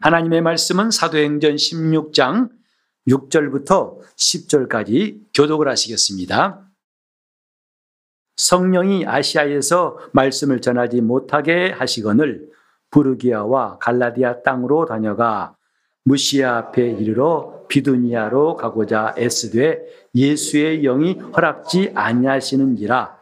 하나님의 0.00 0.40
말씀은 0.40 0.90
사도행전 0.90 1.56
16장 1.56 2.48
6절부터 3.06 3.98
10절까지 4.16 5.20
교독을 5.34 5.68
하시겠습니다. 5.68 6.66
성령이 8.36 9.06
아시아에서 9.06 9.98
말씀을 10.12 10.62
전하지 10.62 11.02
못하게 11.02 11.70
하시거늘 11.72 12.48
부르기아와 12.90 13.76
갈라디아 13.76 14.42
땅으로 14.42 14.86
다녀가 14.86 15.54
무시아 16.04 16.56
앞에 16.56 16.92
이르러 16.92 17.66
비두니아로 17.68 18.56
가고자 18.56 19.14
애쓰되 19.18 19.82
예수의 20.14 20.80
영이 20.80 21.18
허락지 21.36 21.92
아니하시는지라 21.94 23.18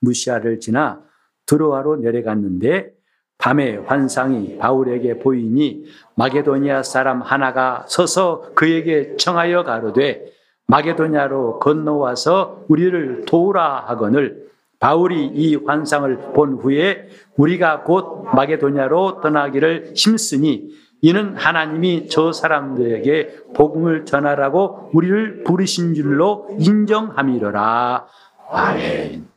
무시아를 0.00 0.60
지나 0.60 1.02
드로아로 1.46 1.96
내려갔는데 1.96 2.99
밤에 3.40 3.76
환상이 3.78 4.58
바울에게 4.58 5.18
보이니 5.18 5.84
마게도니아 6.14 6.82
사람 6.82 7.22
하나가 7.22 7.84
서서 7.88 8.52
그에게 8.54 9.16
청하여 9.16 9.64
가로되 9.64 10.32
마게도냐로 10.66 11.58
건너와서 11.58 12.64
우리를 12.68 13.24
도우라 13.26 13.84
하거늘 13.86 14.50
바울이 14.78 15.26
이 15.34 15.56
환상을 15.56 16.32
본 16.32 16.54
후에 16.54 17.08
우리가 17.36 17.82
곧 17.82 18.24
마게도냐로 18.34 19.20
떠나기를 19.20 19.92
힘쓰니 19.94 20.70
이는 21.02 21.36
하나님이 21.36 22.08
저 22.08 22.32
사람들에게 22.32 23.52
복음을 23.54 24.04
전하라고 24.04 24.90
우리를 24.92 25.44
부르신 25.44 25.94
줄로 25.94 26.46
인정함이로라. 26.58 28.06
아멘. 28.50 29.28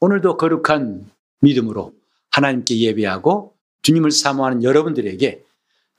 오늘도 0.00 0.36
거룩한 0.36 1.06
믿음으로 1.40 1.93
하나님께 2.34 2.78
예배하고 2.78 3.54
주님을 3.82 4.10
사모하는 4.10 4.64
여러분들에게 4.64 5.44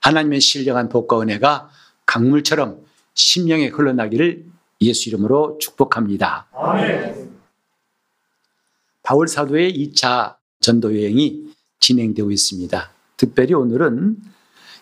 하나님의 0.00 0.40
신령한 0.42 0.90
복과 0.90 1.22
은혜가 1.22 1.70
강물처럼 2.04 2.84
심령에 3.14 3.68
흘러나기를 3.68 4.44
예수 4.82 5.08
이름으로 5.08 5.56
축복합니다. 5.58 6.46
아멘. 6.52 7.30
바울 9.02 9.28
사도의 9.28 9.72
2차 9.72 10.36
전도 10.60 10.94
여행이 10.94 11.54
진행되고 11.80 12.30
있습니다. 12.30 12.92
특별히 13.16 13.54
오늘은 13.54 14.18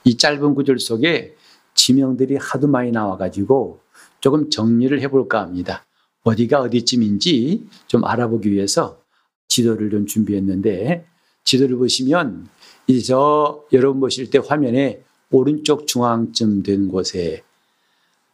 이 0.03 0.17
짧은 0.17 0.55
구절 0.57 0.81
속에 0.81 1.37
지명들이 1.75 2.37
하도 2.37 2.67
많이 2.67 2.91
나와가지고 2.91 3.81
조금 4.19 4.51
정리를 4.51 5.01
해볼까 5.03 5.43
합니다. 5.43 5.87
어디가 6.25 6.63
어디쯤인지 6.63 7.69
좀 7.87 8.05
알아보기 8.05 8.51
위해서 8.51 9.01
지도를 9.47 9.91
좀 9.91 10.07
준비했는데 10.07 11.14
지도를 11.45 11.77
보시면 11.77 12.49
이제 12.87 13.03
저 13.03 13.65
여러분 13.73 14.01
보실 14.01 14.31
때 14.31 14.39
화면에 14.39 15.03
오른쪽 15.31 15.87
중앙쯤 15.87 16.63
된 16.63 16.89
곳에 16.89 17.43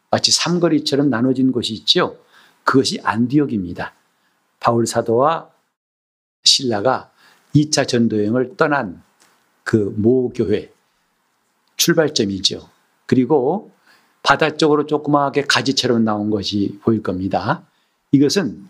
마치 0.09 0.31
삼거리처럼 0.31 1.09
나눠진 1.09 1.51
곳이 1.51 1.73
있죠. 1.73 2.17
그것이 2.63 2.99
안디옥입니다. 3.03 3.93
바울 4.59 4.85
사도와 4.85 5.49
신라가 6.43 7.11
2차 7.55 7.87
전도 7.87 8.17
여행을 8.19 8.55
떠난 8.57 9.01
그 9.63 9.93
모 9.95 10.29
교회 10.29 10.71
출발점이죠. 11.77 12.69
그리고 13.05 13.71
바다 14.23 14.55
쪽으로 14.55 14.85
조그맣게 14.85 15.43
가지처럼 15.43 16.03
나온 16.03 16.29
것이 16.29 16.79
보일 16.83 17.01
겁니다. 17.01 17.63
이것은 18.11 18.67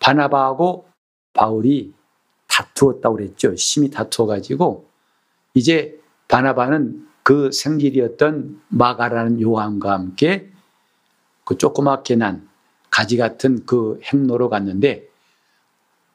바나바하고 0.00 0.86
바울이 1.32 1.94
다투었다고 2.60 3.16
그랬죠. 3.16 3.56
심히 3.56 3.90
다투어가지고 3.90 4.88
이제 5.54 5.98
바나바는 6.28 7.08
그 7.22 7.50
생질이었던 7.52 8.60
마가라는 8.68 9.40
요한과 9.40 9.92
함께 9.92 10.50
그 11.44 11.56
조그맣게 11.56 12.16
난 12.16 12.48
가지 12.90 13.16
같은 13.16 13.64
그 13.66 14.00
행로로 14.04 14.48
갔는데 14.48 15.08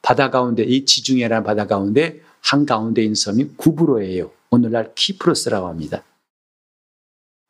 바다 0.01 0.29
가운데 0.29 0.63
이 0.63 0.85
지중해라는 0.85 1.43
바다 1.43 1.65
가운데 1.67 2.21
한 2.41 2.65
가운데 2.65 3.01
있는 3.01 3.15
섬이 3.15 3.55
구브로예요. 3.57 4.31
오늘날 4.51 4.93
키프로스라고 4.93 5.67
합니다. 5.67 6.03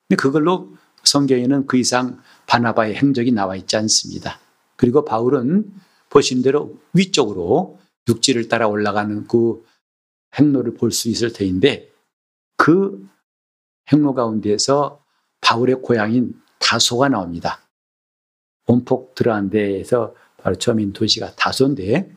근데 0.08 0.22
그걸로 0.22 0.70
성경에는 1.04 1.68
그 1.68 1.78
이상 1.78 2.22
바나바의 2.48 2.96
행적이 2.96 3.32
나와 3.32 3.56
있지 3.56 3.76
않습니다. 3.76 4.40
그리고 4.76 5.04
바울은 5.04 5.72
보신 6.10 6.42
대로 6.42 6.78
위쪽으로 6.94 7.78
육지를 8.08 8.48
따라 8.48 8.68
올라가는 8.68 9.28
그 9.28 9.66
행로를 10.38 10.76
볼 10.76 10.92
수 10.92 11.10
있을 11.10 11.32
터인데 11.34 11.92
그 12.58 13.08
행로 13.92 14.14
가운데에서 14.14 15.04
바울의 15.42 15.82
고향인 15.82 16.34
다소가 16.60 17.10
나옵니다. 17.10 17.62
온폭 18.68 19.14
들어간 19.16 19.50
데에서 19.50 20.16
바로 20.38 20.56
처음인 20.56 20.94
도시가 20.94 21.36
다소인데 21.36 22.12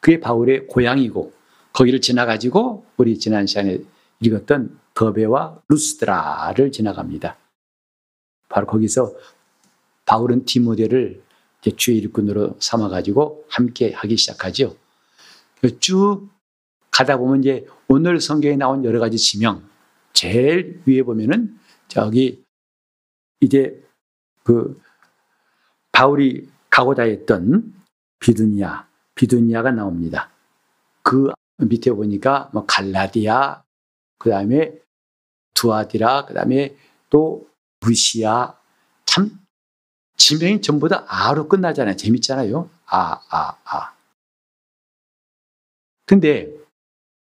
그게 0.00 0.20
바울의 0.20 0.66
고향이고 0.66 1.32
거기를 1.72 2.00
지나가지고 2.00 2.84
우리 2.96 3.18
지난 3.18 3.46
시간에 3.46 3.78
읽었던 4.20 4.78
더베와 4.94 5.62
루스드라를 5.68 6.70
지나갑니다. 6.72 7.38
바로 8.48 8.66
거기서 8.66 9.14
바울은 10.04 10.44
디모데를 10.44 11.22
주의 11.76 11.98
일꾼으로 11.98 12.56
삼아가지고 12.60 13.46
함께 13.48 13.92
하기 13.92 14.16
시작하죠. 14.16 14.76
쭉 15.80 16.28
가다 16.90 17.16
보면 17.16 17.40
이제 17.40 17.66
오늘 17.88 18.20
성경에 18.20 18.56
나온 18.56 18.84
여러 18.84 19.00
가지 19.00 19.16
지명, 19.16 19.62
제일 20.12 20.82
위에 20.86 21.02
보면은 21.02 21.58
저기 21.88 22.44
이제 23.40 23.82
그 24.44 24.80
바울이 25.92 26.48
가고자 26.70 27.02
했던 27.02 27.74
비두니아, 28.18 28.86
비두니아가 29.14 29.72
나옵니다. 29.72 30.30
그 31.02 31.30
밑에 31.58 31.90
보니까 31.92 32.50
뭐 32.52 32.64
갈라디아, 32.66 33.62
그 34.18 34.30
다음에 34.30 34.72
두아디라, 35.54 36.26
그 36.26 36.34
다음에 36.34 36.76
또 37.10 37.48
무시아. 37.80 38.54
참, 39.04 39.30
지명이 40.16 40.62
전부 40.62 40.88
다 40.88 41.04
아로 41.08 41.48
끝나잖아요. 41.48 41.96
재밌잖아요. 41.96 42.70
아, 42.86 43.20
아, 43.28 43.56
아. 43.64 43.92
근데 46.04 46.52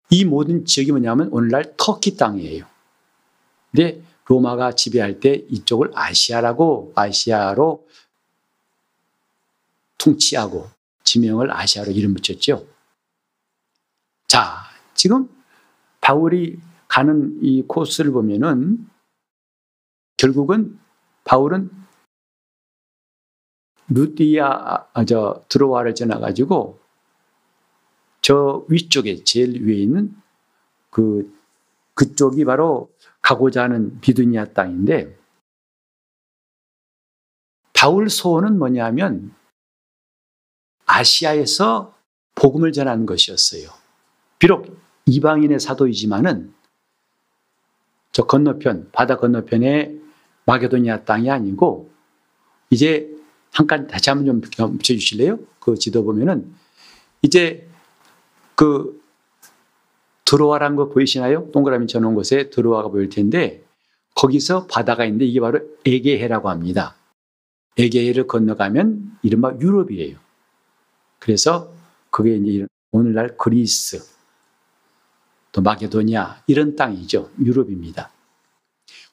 이 0.09 0.25
모든 0.25 0.65
지역이 0.65 0.91
뭐냐면 0.91 1.29
오늘날 1.29 1.73
터키 1.77 2.17
땅이에요. 2.17 2.65
근데 3.71 4.03
로마가 4.25 4.75
지배할 4.75 5.19
때 5.19 5.45
이쪽을 5.49 5.91
아시아라고, 5.93 6.93
아시아로 6.95 7.87
통치하고 9.97 10.69
지명을 11.03 11.51
아시아로 11.51 11.91
이름 11.91 12.13
붙였죠. 12.13 12.65
자, 14.27 14.57
지금 14.93 15.29
바울이 16.01 16.59
가는 16.87 17.39
이 17.41 17.63
코스를 17.63 18.11
보면은 18.11 18.87
결국은 20.17 20.79
바울은 21.23 21.71
루디아, 23.89 24.87
아, 24.93 25.05
저, 25.05 25.43
드로와를 25.49 25.95
지나가지고 25.95 26.82
저 28.23 28.65
위쪽에 28.69 29.23
제일 29.25 29.61
위에 29.67 29.75
있는 29.75 30.15
그, 30.89 31.31
그쪽이 31.93 32.45
바로 32.45 32.89
가고자 33.21 33.63
하는 33.63 33.99
비두니아 33.99 34.53
땅인데 34.53 35.15
바울 37.73 38.09
소원은 38.09 38.57
뭐냐면 38.57 39.35
아시아에서 40.85 41.93
복음을 42.35 42.71
전하는 42.71 43.05
것이었어요. 43.05 43.69
비록 44.39 44.79
이방인의 45.05 45.59
사도이지만은 45.59 46.53
저 48.13 48.23
건너편, 48.25 48.89
바다 48.93 49.17
건너편에 49.17 49.99
마게도니아 50.45 51.03
땅이 51.03 51.29
아니고 51.29 51.91
이제 52.69 53.13
한칸 53.51 53.87
다시 53.87 54.09
한번 54.09 54.25
좀 54.25 54.41
붙여 54.77 54.93
주실래요? 54.93 55.39
그 55.59 55.75
지도 55.75 56.05
보면은 56.05 56.55
이제 57.21 57.69
그 58.63 59.03
드로아란 60.23 60.77
거 60.77 60.87
보이시나요? 60.87 61.51
동그라미 61.51 61.87
쳐놓은 61.87 62.15
곳에 62.15 62.49
드로아가 62.49 62.87
보일 62.87 63.09
텐데 63.09 63.61
거기서 64.15 64.67
바다가 64.67 65.03
있는데 65.03 65.25
이게 65.25 65.41
바로 65.41 65.59
에게해라고 65.85 66.49
합니다. 66.49 66.95
에게해를 67.77 68.25
건너가면 68.25 69.17
이른바 69.21 69.53
유럽이에요. 69.59 70.17
그래서 71.19 71.73
그게 72.09 72.37
이제 72.37 72.65
오늘날 72.93 73.35
그리스, 73.35 74.01
또 75.51 75.61
마게도니아 75.61 76.43
이런 76.47 76.77
땅이죠. 76.77 77.31
유럽입니다. 77.39 78.11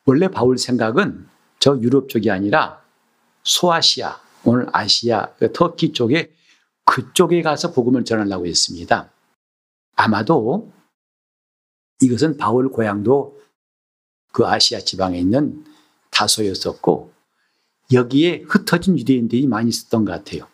원래 0.05 0.29
바울 0.29 0.59
생각은 0.59 1.27
저 1.59 1.77
유럽 1.81 2.09
쪽이 2.09 2.31
아니라 2.31 2.85
소아시아, 3.43 4.21
오늘 4.45 4.69
아시아, 4.73 5.35
그 5.41 5.53
터키 5.53 5.93
쪽에 5.93 6.31
그쪽에 6.85 7.43
가서 7.43 7.73
복음을 7.73 8.05
전하려고 8.05 8.47
했습니다. 8.47 9.11
아마도 10.01 10.73
이것은 12.01 12.39
바울 12.39 12.71
고향도 12.71 13.39
그 14.33 14.47
아시아 14.47 14.81
지방에 14.81 15.19
있는 15.19 15.65
다소였었고 16.11 17.13
여기에 17.93 18.45
흩어진 18.49 18.99
유대인들이 18.99 19.47
많이 19.47 19.69
있었던 19.69 20.07
것 20.07 20.13
같아요. 20.13 20.49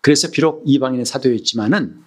그래서 0.00 0.30
비록 0.30 0.62
이방인의 0.66 1.06
사도였지만은 1.06 2.02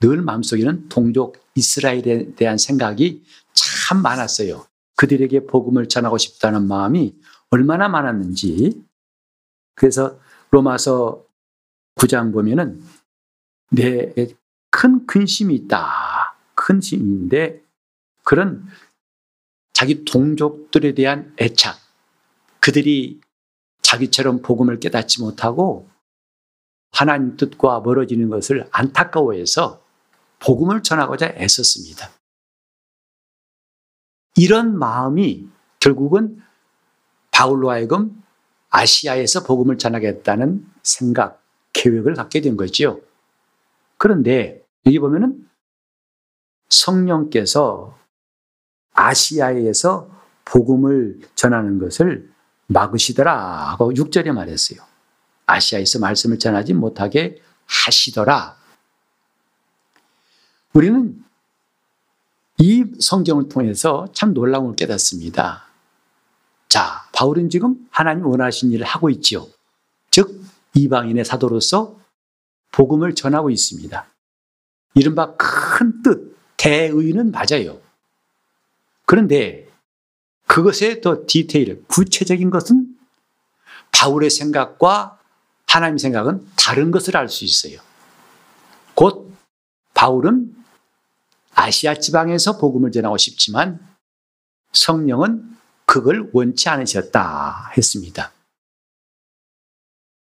늘 0.00 0.20
마음속에는 0.20 0.88
동족 0.90 1.38
이스라엘에 1.54 2.34
대한 2.34 2.58
생각이 2.58 3.22
참 3.54 4.02
많았어요. 4.02 4.66
그들에게 4.96 5.46
복음을 5.46 5.88
전하고 5.88 6.18
싶다는 6.18 6.66
마음이 6.66 7.14
얼마나 7.50 7.88
많았는지. 7.88 8.82
그래서 9.74 10.18
로마서 10.50 11.24
9장 11.94 12.32
보면은 12.32 12.82
내 13.70 14.12
큰 14.72 15.06
근심이 15.06 15.54
있다. 15.54 16.34
근심인데 16.54 17.62
그런 18.24 18.66
자기 19.74 20.04
동족들에 20.04 20.94
대한 20.94 21.34
애착, 21.38 21.78
그들이 22.58 23.20
자기처럼 23.82 24.40
복음을 24.40 24.80
깨닫지 24.80 25.20
못하고 25.20 25.88
하나님 26.90 27.36
뜻과 27.36 27.80
멀어지는 27.80 28.30
것을 28.30 28.66
안타까워해서 28.72 29.82
복음을 30.38 30.82
전하고자 30.82 31.34
애썼습니다. 31.36 32.10
이런 34.36 34.78
마음이 34.78 35.48
결국은 35.80 36.42
바울로 37.30 37.70
하여금 37.70 38.22
아시아에서 38.70 39.44
복음을 39.44 39.76
전하겠다는 39.76 40.66
생각, 40.82 41.42
계획을 41.74 42.14
갖게 42.14 42.40
된 42.40 42.56
거죠. 42.56 43.02
그런데 43.98 44.61
여기 44.86 44.98
보면은 44.98 45.48
성령께서 46.68 47.98
아시아에서 48.92 50.10
복음을 50.44 51.20
전하는 51.34 51.78
것을 51.78 52.30
막으시더라 52.66 53.70
하고 53.70 53.92
6절에 53.92 54.32
말했어요. 54.32 54.80
아시아에서 55.46 55.98
말씀을 55.98 56.38
전하지 56.38 56.74
못하게 56.74 57.40
하시더라. 57.66 58.56
우리는 60.72 61.22
이 62.58 62.84
성경을 63.00 63.48
통해서 63.48 64.06
참 64.12 64.34
놀라운 64.34 64.66
걸 64.66 64.76
깨닫습니다. 64.76 65.64
자, 66.68 67.06
바울은 67.12 67.50
지금 67.50 67.86
하나님 67.90 68.26
원하신 68.26 68.72
일을 68.72 68.86
하고 68.86 69.10
있지요. 69.10 69.46
즉, 70.10 70.42
이방인의 70.74 71.24
사도로서 71.24 71.98
복음을 72.70 73.14
전하고 73.14 73.50
있습니다. 73.50 74.11
이른바 74.94 75.36
큰 75.36 76.02
뜻, 76.02 76.36
대의는 76.56 77.32
맞아요. 77.32 77.80
그런데 79.06 79.68
그것의 80.46 81.00
더 81.00 81.24
디테일, 81.26 81.84
구체적인 81.88 82.50
것은 82.50 82.96
바울의 83.90 84.30
생각과 84.30 85.18
하나님 85.66 85.98
생각은 85.98 86.46
다른 86.56 86.90
것을 86.90 87.16
알 87.16 87.28
수 87.28 87.44
있어요. 87.44 87.80
곧 88.94 89.32
바울은 89.94 90.54
아시아 91.54 91.94
지방에서 91.94 92.58
복음을 92.58 92.92
전하고 92.92 93.16
싶지만 93.16 93.80
성령은 94.72 95.56
그걸 95.86 96.30
원치 96.32 96.68
않으셨다 96.68 97.72
했습니다. 97.76 98.32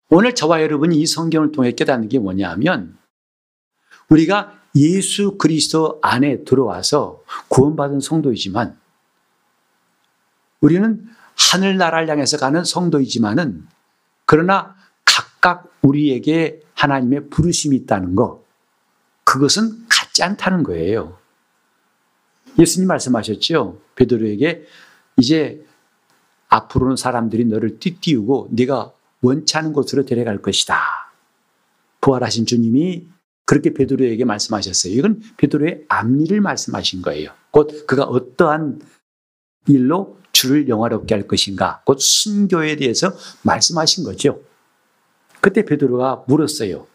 오늘 0.10 0.36
저와 0.36 0.62
여러분이 0.62 1.00
이 1.00 1.06
성경을 1.06 1.52
통해 1.52 1.72
깨닫는 1.72 2.10
게 2.10 2.20
뭐냐 2.20 2.50
하면 2.52 2.98
우리가 4.12 4.60
예수 4.76 5.38
그리스도 5.38 6.00
안에 6.02 6.44
들어와서 6.44 7.24
구원받은 7.48 8.00
성도이지만 8.02 8.78
우리는 10.60 11.08
하늘나라를 11.38 12.10
향해서 12.10 12.38
가는 12.38 12.64
성도이지만은 12.64 13.68
그러나 14.26 14.76
각각 15.06 15.72
우리에게 15.82 16.62
하나님의 16.76 17.30
부르심이 17.30 17.76
있다는 17.78 18.16
거 18.16 18.44
그것은 19.24 19.88
같지 19.90 20.24
않다는 20.24 20.64
거예요. 20.64 21.18
예수님 22.60 22.88
말씀하셨죠. 22.88 23.80
베드로에게 23.96 24.66
이제 25.18 25.66
앞으로는 26.50 26.98
사람들이 26.98 27.46
너를 27.46 27.80
띠띠우고 27.80 28.50
네가 28.52 28.92
원치 29.22 29.58
않은 29.58 29.74
곳으로 29.74 30.06
데려갈 30.06 30.42
것이다. 30.42 30.82
부활하신 32.02 32.46
주님이 32.46 33.08
그렇게 33.52 33.74
베드로에게 33.74 34.24
말씀하셨어요. 34.24 34.94
이건 34.94 35.22
베드로의 35.36 35.84
앞일을 35.90 36.40
말씀하신 36.40 37.02
거예요. 37.02 37.32
곧 37.52 37.86
그가 37.86 38.06
어떠한 38.06 38.80
일로 39.68 40.18
주를 40.32 40.70
영화롭게 40.70 41.14
할 41.14 41.28
것인가? 41.28 41.82
곧 41.86 42.00
순교에 42.00 42.78
대해서 42.78 43.14
말씀하신 43.42 44.06
거죠. 44.06 44.42
그때 45.42 45.66
베드로가 45.66 46.24
물었어요. 46.30 46.88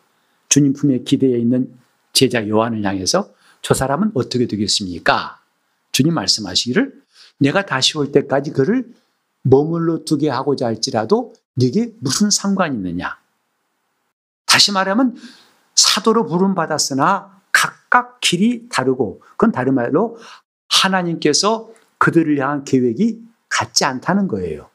주님 0.48 0.72
품에 0.72 1.00
기대어 1.00 1.36
있는 1.36 1.70
제자 2.14 2.48
요한을 2.48 2.82
향해서 2.86 3.34
저 3.60 3.74
사람은 3.74 4.12
어떻게 4.14 4.46
되겠습니까? 4.46 5.38
주님 5.92 6.14
말씀하시기를 6.14 7.02
내가 7.36 7.66
다시 7.66 7.98
올 7.98 8.12
때까지 8.12 8.52
그를 8.52 8.88
머물러 9.42 10.04
두게 10.06 10.30
하고자 10.30 10.64
할지라도 10.64 11.34
네게 11.56 11.96
무슨 12.00 12.30
상관이 12.30 12.74
있느냐? 12.76 13.18
다시 14.46 14.72
말하면 14.72 15.16
사도로 15.76 16.26
부름 16.26 16.54
받았으나 16.54 17.40
각각 17.52 18.20
길이 18.20 18.68
다르고 18.68 19.20
그건 19.32 19.52
다른 19.52 19.74
말로 19.74 20.18
하나님께서 20.68 21.70
그들을 21.98 22.38
향한 22.38 22.64
계획이 22.64 23.20
같지 23.48 23.84
않다는 23.84 24.28
거예요. 24.28 24.68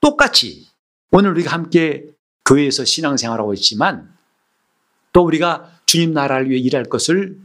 똑같이 0.00 0.68
오늘 1.10 1.30
우리가 1.30 1.52
함께 1.52 2.06
교회에서 2.44 2.84
신앙생활하고 2.84 3.54
있지만 3.54 4.14
또 5.12 5.24
우리가 5.24 5.70
주님 5.86 6.12
나라를 6.12 6.50
위해 6.50 6.60
일할 6.60 6.84
것을 6.84 7.40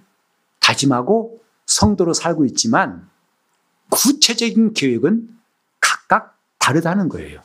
다짐하고 0.59 1.41
성도로 1.65 2.13
살고 2.13 2.45
있지만 2.45 3.09
구체적인 3.89 4.73
계획은 4.73 5.29
각각 5.79 6.37
다르다는 6.59 7.09
거예요. 7.09 7.41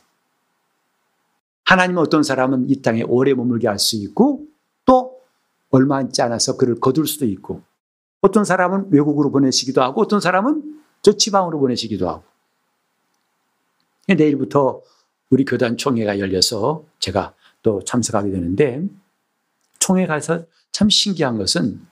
하나님은 1.67 2.01
어떤 2.01 2.23
사람은 2.23 2.69
이 2.69 2.81
땅에 2.81 3.03
오래 3.03 3.33
머물게 3.33 3.67
할 3.67 3.77
수 3.77 3.97
있고 3.97 4.45
또 4.85 5.19
얼마 5.69 6.01
있지 6.01 6.21
않아서 6.21 6.55
그를 6.55 6.79
거둘 6.79 7.07
수도 7.07 7.25
있고 7.25 7.61
어떤 8.21 8.45
사람은 8.45 8.87
외국으로 8.91 9.31
보내시기도 9.31 9.83
하고 9.83 10.01
어떤 10.01 10.21
사람은 10.21 10.81
저 11.01 11.11
지방으로 11.11 11.59
보내시기도 11.59 12.09
하고 12.09 12.23
내일부터 14.07 14.81
우리 15.29 15.43
교단 15.43 15.75
총회가 15.75 16.19
열려서 16.19 16.85
제가 16.99 17.33
또 17.61 17.83
참석하게 17.83 18.31
되는데 18.31 18.81
총회 19.79 20.07
가서 20.07 20.45
참 20.71 20.89
신기한 20.89 21.37
것은 21.37 21.85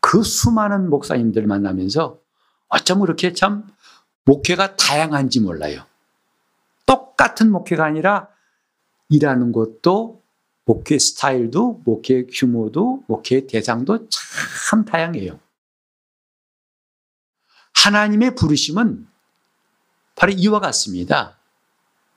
그 0.00 0.22
수많은 0.22 0.88
목사님들 0.90 1.48
만나면서 1.48 2.18
어쩜 2.68 3.00
그렇게 3.00 3.32
참 3.32 3.66
목회가 4.24 4.76
다양한지 4.76 5.40
몰라요. 5.40 5.82
똑같은 6.86 7.50
목회가 7.50 7.84
아니라 7.84 8.31
일하는 9.12 9.52
것도 9.52 10.22
목회 10.64 10.98
스타일도 10.98 11.82
목회 11.84 12.24
규모도 12.24 13.04
목회 13.06 13.46
대상도 13.46 14.08
참 14.08 14.84
다양해요. 14.84 15.38
하나님의 17.74 18.34
부르심은 18.34 19.06
바로 20.14 20.32
이와 20.32 20.60
같습니다. 20.60 21.36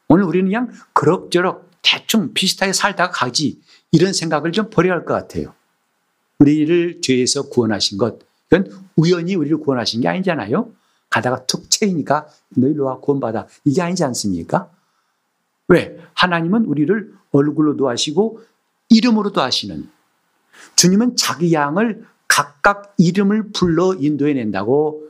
오늘 0.08 0.24
우리는 0.26 0.46
그냥 0.46 0.72
그럭저럭 0.94 1.70
대충 1.82 2.34
비슷하게 2.34 2.72
살다가 2.74 3.12
가지 3.12 3.62
이런 3.92 4.14
생각을 4.14 4.52
좀 4.52 4.70
버려야 4.70 4.94
할 4.94 5.06
것 5.06 5.14
같아요. 5.14 5.54
우리를 6.40 7.02
죄에서 7.02 7.50
구원하신 7.50 7.98
것, 7.98 8.20
이건 8.48 8.90
우연히 8.96 9.36
우리를 9.36 9.58
구원하신 9.58 10.02
게 10.02 10.08
아니잖아요. 10.08 10.72
가다가 11.10 11.46
툭 11.46 11.70
채이니까 11.70 12.28
너희로 12.50 12.86
와 12.86 13.00
구원받아. 13.00 13.48
이게 13.64 13.82
아니지 13.82 14.04
않습니까? 14.04 14.70
왜? 15.68 15.98
하나님은 16.14 16.66
우리를 16.66 17.14
얼굴로도 17.32 17.90
하시고 17.90 18.42
이름으로도 18.90 19.42
하시는 19.42 19.90
주님은 20.76 21.16
자기 21.16 21.54
양을 21.54 22.06
각각 22.28 22.94
이름을 22.98 23.52
불러 23.52 23.94
인도해 23.94 24.34
낸다고 24.34 25.04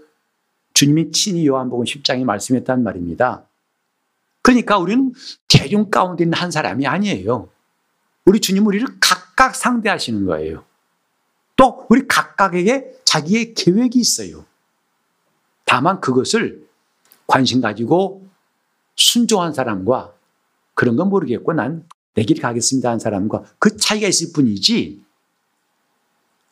주님이 0.74 1.12
친히 1.12 1.48
요한복음 1.48 1.86
10장에 1.86 2.24
말씀했단 2.24 2.84
말입니다. 2.84 3.46
그러니까 4.42 4.78
우리는 4.78 5.14
대중 5.48 5.90
가운데 5.90 6.24
있는 6.24 6.38
한 6.38 6.52
사람이 6.52 6.86
아니에요. 6.86 7.50
우리 8.26 8.40
주님 8.40 8.68
우리를 8.68 8.86
각각 9.00 9.56
상대하시는 9.56 10.26
거예요. 10.26 10.64
또 11.56 11.86
우리 11.90 12.08
각각에게 12.08 13.00
자기의 13.06 13.54
계획이 13.54 13.98
있어요. 14.00 14.46
다만 15.64 16.02
그것을 16.02 16.68
관심 17.28 17.62
가지고 17.62 18.28
순종한 18.96 19.54
사람과 19.54 20.15
그런 20.76 20.96
건 20.96 21.10
모르겠고 21.10 21.54
난 21.54 21.88
내 22.16 22.24
길 22.24 22.40
가겠습니다 22.42 22.90
한 22.90 22.98
사람과 22.98 23.44
그 23.60 23.76
차이가 23.76 24.08
있을 24.08 24.32
뿐이지 24.34 25.04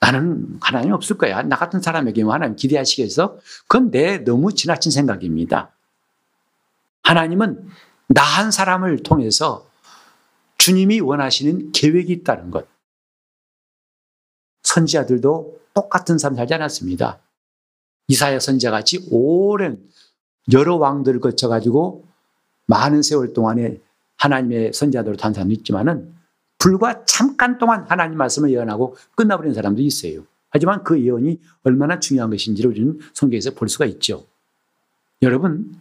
나는 0.02 0.60
하나님 0.60 0.92
없을 0.92 1.18
거야. 1.18 1.42
나 1.44 1.56
같은 1.56 1.80
사람에게 1.82 2.26
뭐 2.26 2.34
하나님 2.34 2.58
기대하시겠어? 2.58 3.38
그건 3.70 3.90
내 3.90 4.18
너무 4.26 4.54
지나친 4.54 4.92
생각입니다. 4.92 5.72
하나님은 7.04 7.70
나 8.08 8.22
한 8.22 8.52
사람을 8.52 9.04
통해서 9.04 9.66
주님이 10.58 11.00
원하시는 11.00 11.72
계획이 11.72 12.12
있다는 12.12 12.52
것. 12.52 12.68
선지자들도 14.64 15.62
똑같은 15.74 16.18
삶 16.18 16.36
살지 16.36 16.54
않았습니다. 16.56 17.20
이사야 18.10 18.40
선지자 18.40 18.72
같이 18.72 19.08
오랜 19.12 19.82
여러 20.52 20.76
왕들을 20.76 21.22
거쳐가지고 21.22 22.06
많은 22.66 23.02
세월 23.02 23.32
동안에 23.34 23.80
하나님의 24.18 24.74
선지자들로 24.74 25.18
탄 25.18 25.34
사람도 25.34 25.54
있지만은 25.54 26.14
불과 26.58 27.04
잠깐 27.06 27.58
동안 27.58 27.86
하나님 27.90 28.18
말씀을 28.18 28.52
예언하고 28.52 28.96
끝나버리는 29.16 29.54
사람도 29.54 29.82
있어요. 29.82 30.26
하지만 30.50 30.84
그 30.84 31.02
예언이 31.02 31.42
얼마나 31.64 32.00
중요한 32.00 32.30
것인지를 32.30 32.72
우리는 32.72 33.00
성경에서 33.14 33.52
볼 33.52 33.68
수가 33.68 33.86
있죠. 33.86 34.26
여러분, 35.22 35.76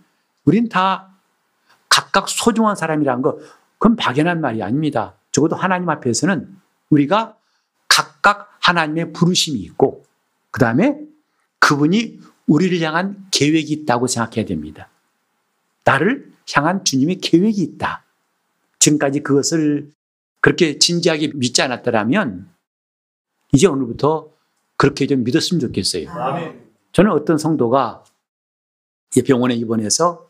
우린 0.45 0.69
다 0.69 1.12
각각 1.89 2.29
소중한 2.29 2.75
사람이라는 2.75 3.23
거, 3.23 3.39
그건 3.79 3.97
박연한 3.97 4.41
말이 4.41 4.62
아닙니다. 4.62 5.15
적어도 5.31 5.57
하나님 5.57 5.89
앞에서는 5.91 6.57
우리가 6.91 7.37
각각 7.87 8.57
하나님의 8.61 9.12
부르심이 9.12 9.61
있고, 9.61 10.05
그 10.51 10.59
다음에 10.59 10.99
그분이 11.59 12.21
우리를 12.47 12.81
향한 12.81 13.27
계획이 13.31 13.73
있다고 13.73 14.07
생각해야 14.07 14.47
됩니다. 14.47 14.89
나를 15.85 16.33
향한 16.55 16.85
주님의 16.85 17.19
계획이 17.19 17.62
있다. 17.62 18.05
지금까지 18.83 19.21
그것을 19.21 19.93
그렇게 20.41 20.77
진지하게 20.79 21.33
믿지 21.37 21.62
않았더라면, 21.62 22.53
이제 23.53 23.69
오늘부터 23.69 24.33
그렇게 24.77 25.07
좀 25.07 25.23
믿었으면 25.23 25.61
좋겠어요. 25.61 26.09
저는 26.91 27.12
어떤 27.12 27.39
성도가 27.39 28.03
병원에 29.25 29.55
입원해서 29.55 30.29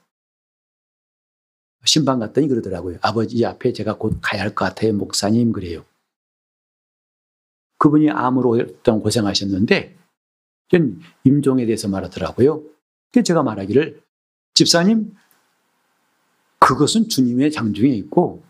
신방 1.84 2.18
갔더니 2.18 2.46
그러더라고요. 2.48 2.98
아버지 3.00 3.42
앞에 3.46 3.72
제가 3.72 3.96
곧 3.96 4.18
가야 4.20 4.42
할 4.42 4.54
것 4.54 4.66
같아요. 4.66 4.92
목사님 4.92 5.52
그래요. 5.52 5.84
그분이 7.78 8.10
암으로 8.10 8.58
어떤 8.60 9.00
고생하셨는데 9.00 9.96
전 10.68 11.00
임종에 11.24 11.64
대해서 11.64 11.88
말하더라고요. 11.88 12.62
그래서 13.10 13.24
제가 13.24 13.42
말하기를 13.42 14.02
집사님 14.54 15.14
그것은 16.62 17.08
주님의 17.08 17.50
장중에 17.50 17.90
있고 17.90 18.44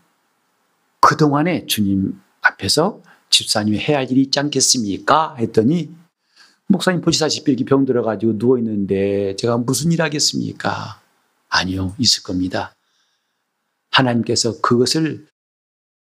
그동안에 1.01 1.65
주님 1.65 2.21
앞에서 2.41 3.01
집사님이 3.29 3.79
해야 3.79 3.97
할 3.97 4.11
일이 4.11 4.21
있지 4.21 4.39
않겠습니까? 4.39 5.35
했더니 5.37 5.93
목사님 6.67 7.01
보시다시피 7.01 7.51
이렇게 7.51 7.65
병 7.65 7.85
들어가지고 7.85 8.33
누워있는데 8.35 9.35
제가 9.35 9.57
무슨 9.57 9.91
일 9.91 10.01
하겠습니까? 10.01 11.01
아니요, 11.49 11.95
있을 11.97 12.21
겁니다. 12.21 12.75
하나님께서 13.91 14.61
그것을 14.61 15.27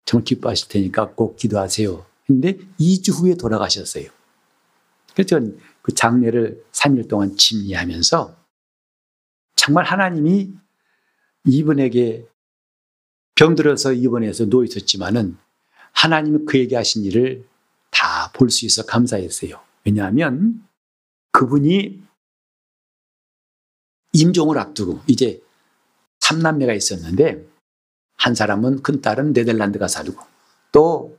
정말 0.04 0.24
기뻐하실 0.24 0.68
테니까 0.68 1.14
꼭 1.14 1.36
기도하세요. 1.36 2.04
근데 2.26 2.58
2주 2.78 3.20
후에 3.20 3.34
돌아가셨어요. 3.36 4.08
그래서 5.14 5.40
그 5.80 5.94
장례를 5.94 6.62
3일 6.72 7.08
동안 7.08 7.36
침례하면서 7.36 8.36
정말 9.56 9.84
하나님이 9.84 10.52
이분에게 11.46 12.26
병들어서 13.34 13.92
입원해서 13.92 14.46
누워 14.46 14.64
있었지만은 14.64 15.36
하나님이 15.92 16.44
그에게 16.46 16.76
하신 16.76 17.04
일을 17.04 17.46
다 17.90 18.30
볼 18.34 18.50
수 18.50 18.66
있어 18.66 18.84
감사했어요. 18.84 19.60
왜냐하면 19.84 20.66
그분이 21.32 22.02
임종을 24.12 24.58
앞두고 24.58 25.00
이제 25.06 25.42
3남매가 26.20 26.76
있었는데 26.76 27.46
한 28.16 28.34
사람은 28.34 28.82
큰 28.82 29.00
딸은 29.00 29.32
네덜란드가 29.32 29.88
살고 29.88 30.24
또 30.72 31.18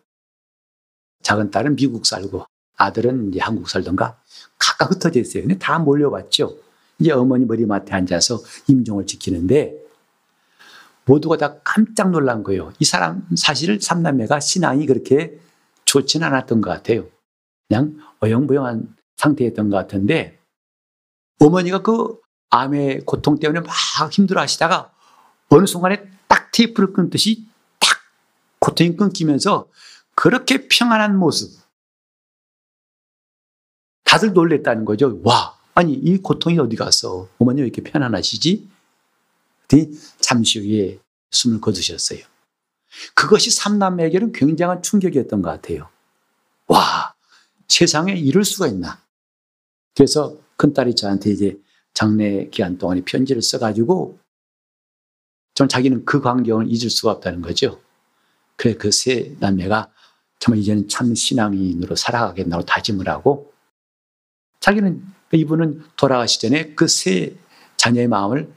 작은 1.24 1.51
딸은 1.51 1.75
미국 1.75 2.05
살고 2.05 2.46
아들은 2.75 3.29
이제 3.29 3.39
한국 3.39 3.69
살던가 3.69 4.22
각각 4.60 4.91
흩어져 4.91 5.19
있어요. 5.19 5.43
근데 5.43 5.57
다 5.57 5.79
몰려왔죠. 5.79 6.57
이제 7.00 7.12
어머니 7.12 7.46
머리맡에 7.46 7.93
앉아서 7.93 8.39
임종을 8.67 9.05
지키는데 9.05 9.87
모두가 11.08 11.38
다 11.38 11.60
깜짝 11.64 12.12
놀란 12.12 12.44
거예요. 12.44 12.74
이 12.80 12.86
사람 12.86 13.28
사실 13.36 13.82
삼남매가 13.82 14.40
신앙이 14.40 14.86
그렇게 14.86 15.40
좋지는 15.86 16.28
않았던 16.28 16.62
것 16.62 16.70
같아요. 16.70 17.08
그냥 17.68 17.98
어영부영한 18.22 18.96
상태였던 19.16 19.70
것 19.70 19.78
같은데 19.78 20.40
어머니가 21.40 21.82
그 21.82 22.20
암의 22.50 23.02
고통 23.06 23.40
때문에 23.40 23.62
막 23.62 24.12
힘들어 24.12 24.42
하시다가 24.42 24.92
어느 25.50 25.66
순간에 25.66 26.10
딱 26.28 26.52
테이프를 26.52 26.94
끊듯이 26.94 27.48
딱 27.80 27.90
고통이 28.60 28.96
끊기면서 28.96 29.68
그렇게 30.16 30.68
평안한 30.68 31.18
모습. 31.18 31.62
다들 34.04 34.34
놀랬다는 34.34 34.86
거죠. 34.86 35.20
와, 35.24 35.58
아니, 35.76 35.94
이 35.94 36.18
고통이 36.18 36.58
어디 36.60 36.76
갔어? 36.76 37.28
어머니 37.38 37.62
왜 37.62 37.68
이렇게 37.68 37.84
편안하시지? 37.84 38.76
잠시 40.20 40.60
후에 40.60 41.00
숨을 41.32 41.62
거두셨어요. 41.62 42.20
그것이 43.14 43.52
삼남매에게는 43.52 44.32
굉장한 44.32 44.82
충격이었던 44.82 45.42
것 45.42 45.50
같아요. 45.50 45.90
와, 46.68 47.14
세상에 47.68 48.14
이럴 48.14 48.44
수가 48.44 48.68
있나? 48.68 49.02
그래서 49.96 50.38
큰딸이 50.58 50.96
저한테 50.96 51.32
이제 51.32 51.58
장례 51.94 52.48
기간 52.50 52.78
동안에 52.78 53.02
편지를 53.02 53.42
써가지고 53.42 54.20
전 55.54 55.68
자기는 55.68 56.06
그 56.06 56.22
광경을 56.22 56.68
잊을 56.70 56.90
수가 56.90 57.12
없다는 57.14 57.42
거죠. 57.42 57.82
그래 58.56 58.76
그 58.76 58.92
세 58.92 59.36
남매가 59.40 59.92
정말 60.40 60.60
이제는 60.60 60.88
참 60.88 61.14
신앙인으로 61.16 61.96
살아가겠다고 61.96 62.64
다짐을 62.66 63.10
하고 63.10 63.54
자기는 64.60 65.04
이분은 65.34 65.84
돌아가시 65.96 66.40
전에 66.42 66.74
그 66.76 66.88
세 66.88 67.36
자녀의 67.78 68.08
마음을 68.08 68.52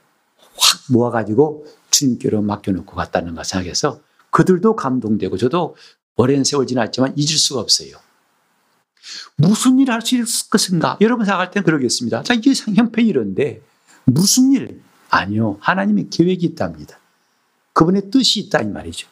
확 0.61 0.81
모아가지고 0.91 1.67
주님께로 1.91 2.43
맡겨놓고 2.43 2.95
갔다는 2.95 3.35
걸 3.35 3.45
생각해서 3.45 4.01
그들도 4.31 4.77
감동되고 4.77 5.37
저도 5.37 5.77
오랜 6.17 6.45
세월 6.45 6.67
지났지만 6.67 7.15
잊을 7.17 7.39
수가 7.39 7.61
없어요. 7.61 7.97
무슨 9.37 9.79
일 9.79 9.91
할 9.91 10.03
수 10.03 10.17
있을 10.17 10.51
것인가? 10.51 10.99
여러분 11.01 11.25
생각할 11.25 11.51
땐 11.51 11.63
그러겠습니다. 11.65 12.23
자, 12.23 12.35
이게 12.35 12.53
형편이 12.53 13.09
이런데 13.09 13.63
무슨 14.05 14.53
일? 14.53 14.83
아니요. 15.09 15.57
하나님의 15.61 16.11
계획이 16.11 16.47
있답니다. 16.47 16.99
그분의 17.73 18.11
뜻이 18.11 18.41
있다 18.41 18.61
이 18.61 18.67
말이죠. 18.69 19.09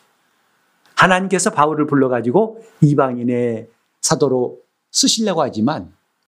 하나님께서 0.95 1.51
바울을 1.51 1.87
불러가지고 1.87 2.65
이방인의 2.83 3.69
사도로 4.03 4.59
쓰시려고 4.91 5.43
하지만 5.43 5.93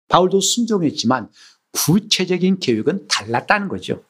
바울도 0.09 0.41
순종했지만 0.41 1.29
구체적인 1.71 2.59
계획은 2.59 3.07
달랐다는 3.07 3.67
거죠. 3.67 4.03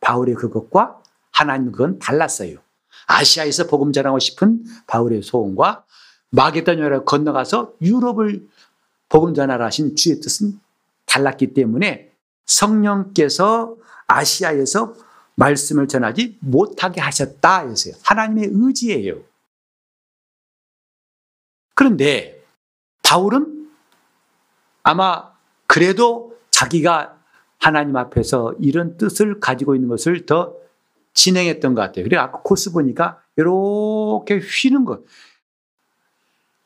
바울의 0.00 0.34
그것과 0.34 1.02
하나님 1.30 1.72
그건 1.72 1.98
달랐어요. 1.98 2.58
아시아에서 3.06 3.66
복음 3.66 3.92
전하고 3.92 4.18
싶은 4.18 4.64
바울의 4.86 5.22
소원과 5.22 5.84
마게도냐를 6.30 7.04
건너가서 7.04 7.74
유럽을 7.82 8.48
복음 9.08 9.34
전하라 9.34 9.66
하신 9.66 9.96
주의 9.96 10.20
뜻은 10.20 10.60
달랐기 11.06 11.54
때문에 11.54 12.12
성령께서 12.46 13.76
아시아에서 14.06 14.94
말씀을 15.34 15.88
전하지 15.88 16.38
못하게 16.40 17.00
하셨다 17.00 17.68
했어요. 17.68 17.94
하나님의 18.02 18.50
의지예요. 18.52 19.20
그런데 21.74 22.44
바울은 23.02 23.70
아마 24.82 25.32
그래도 25.66 26.38
자기가 26.50 27.19
하나님 27.60 27.96
앞에서 27.96 28.54
이런 28.58 28.96
뜻을 28.96 29.38
가지고 29.40 29.74
있는 29.74 29.88
것을 29.88 30.26
더 30.26 30.54
진행했던 31.14 31.74
것 31.74 31.80
같아요. 31.82 32.04
그래 32.04 32.16
아까 32.16 32.40
코스 32.42 32.72
보니까 32.72 33.22
이렇게 33.36 34.38
휘는 34.38 34.84
것. 34.84 35.04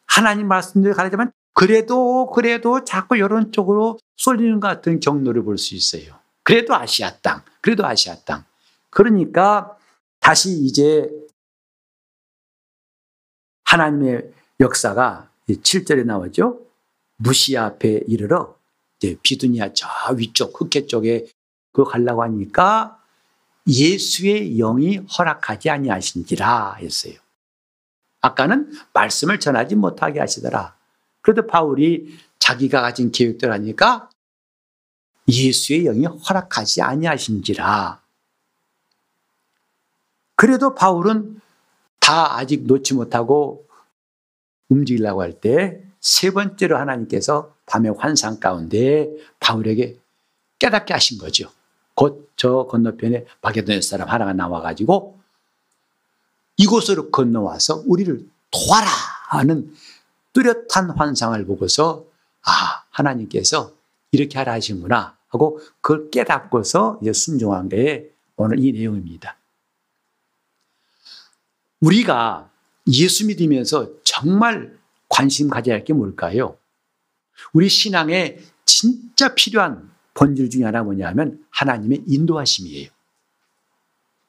하나님 0.06 0.46
말씀대로 0.48 0.94
가려면 0.94 1.32
그래도 1.52 2.30
그래도 2.30 2.84
자꾸 2.84 3.16
이런 3.16 3.52
쪽으로 3.52 3.98
쏠리는 4.16 4.60
것 4.60 4.68
같은 4.68 5.00
경로를 5.00 5.42
볼 5.44 5.58
수 5.58 5.74
있어요. 5.74 6.14
그래도 6.42 6.74
아시아 6.74 7.16
땅, 7.18 7.42
그래도 7.60 7.84
아시아 7.86 8.16
땅. 8.24 8.44
그러니까 8.90 9.76
다시 10.20 10.50
이제 10.64 11.10
하나님의 13.64 14.32
역사가 14.60 15.30
7절에 15.48 16.04
나오죠. 16.04 16.60
무시아 17.16 17.64
앞에 17.66 18.02
이르러 18.06 18.56
이제 19.04 19.18
비두니아 19.23 19.75
저 19.75 19.87
위쪽 20.16 20.58
흑해 20.58 20.87
쪽에 20.87 21.26
그 21.73 21.84
가려고 21.84 22.23
하니까 22.23 23.00
예수의 23.66 24.56
영이 24.56 24.99
허락하지 24.99 25.70
아니하신지라 25.70 26.75
했어요. 26.75 27.14
아까는 28.20 28.73
말씀을 28.94 29.38
전하지 29.40 29.75
못하게 29.76 30.20
하시더라. 30.20 30.76
그래도 31.20 31.46
바울이 31.46 32.18
자기가 32.38 32.80
가진 32.80 33.11
계획들 33.12 33.52
하니까 33.52 34.08
예수의 35.28 35.84
영이 35.84 36.06
허락하지 36.06 36.82
아니하신지라. 36.82 38.02
그래도 40.37 40.75
바울은 40.75 41.40
다 42.00 42.37
아직 42.37 42.66
놓지 42.66 42.94
못하고 42.94 43.66
움직이려고 44.68 45.23
할 45.23 45.40
때 45.40 45.84
세 46.04 46.30
번째로 46.32 46.76
하나님께서 46.76 47.53
밤의 47.66 47.94
환상 47.99 48.38
가운데 48.40 49.09
바울에게 49.40 49.99
깨닫게 50.59 50.92
하신 50.94 51.18
거죠. 51.18 51.50
곧 51.94 52.25
저 52.37 52.66
건너편에 52.66 53.26
바게도네 53.42 53.80
사람 53.80 54.09
하나가 54.09 54.33
나와가지고 54.33 55.21
이곳으로 56.56 57.11
건너와서 57.11 57.85
우리를 57.87 58.28
도와라 58.50 58.88
하는 59.28 59.75
뚜렷한 60.33 60.90
환상을 60.90 61.44
보고서 61.47 62.04
아 62.42 62.85
하나님께서 62.90 63.73
이렇게 64.12 64.37
하라 64.38 64.52
하시구나 64.54 65.16
하고 65.28 65.61
그걸 65.80 66.11
깨닫고서 66.11 66.99
이제 67.02 67.12
순종한 67.12 67.68
게 67.68 68.11
오늘 68.37 68.59
이 68.59 68.73
내용입니다. 68.73 69.37
우리가 71.80 72.50
예수 72.92 73.26
믿으면서 73.26 73.88
정말 74.04 74.76
관심 75.09 75.49
가져야 75.49 75.76
할 75.76 75.85
게 75.85 75.92
뭘까요? 75.92 76.56
우리 77.53 77.69
신앙에 77.69 78.38
진짜 78.64 79.35
필요한 79.35 79.91
본질 80.14 80.50
중에 80.50 80.64
하나 80.64 80.83
뭐냐면 80.83 81.45
하나님의 81.50 82.05
인도하심이에요. 82.07 82.91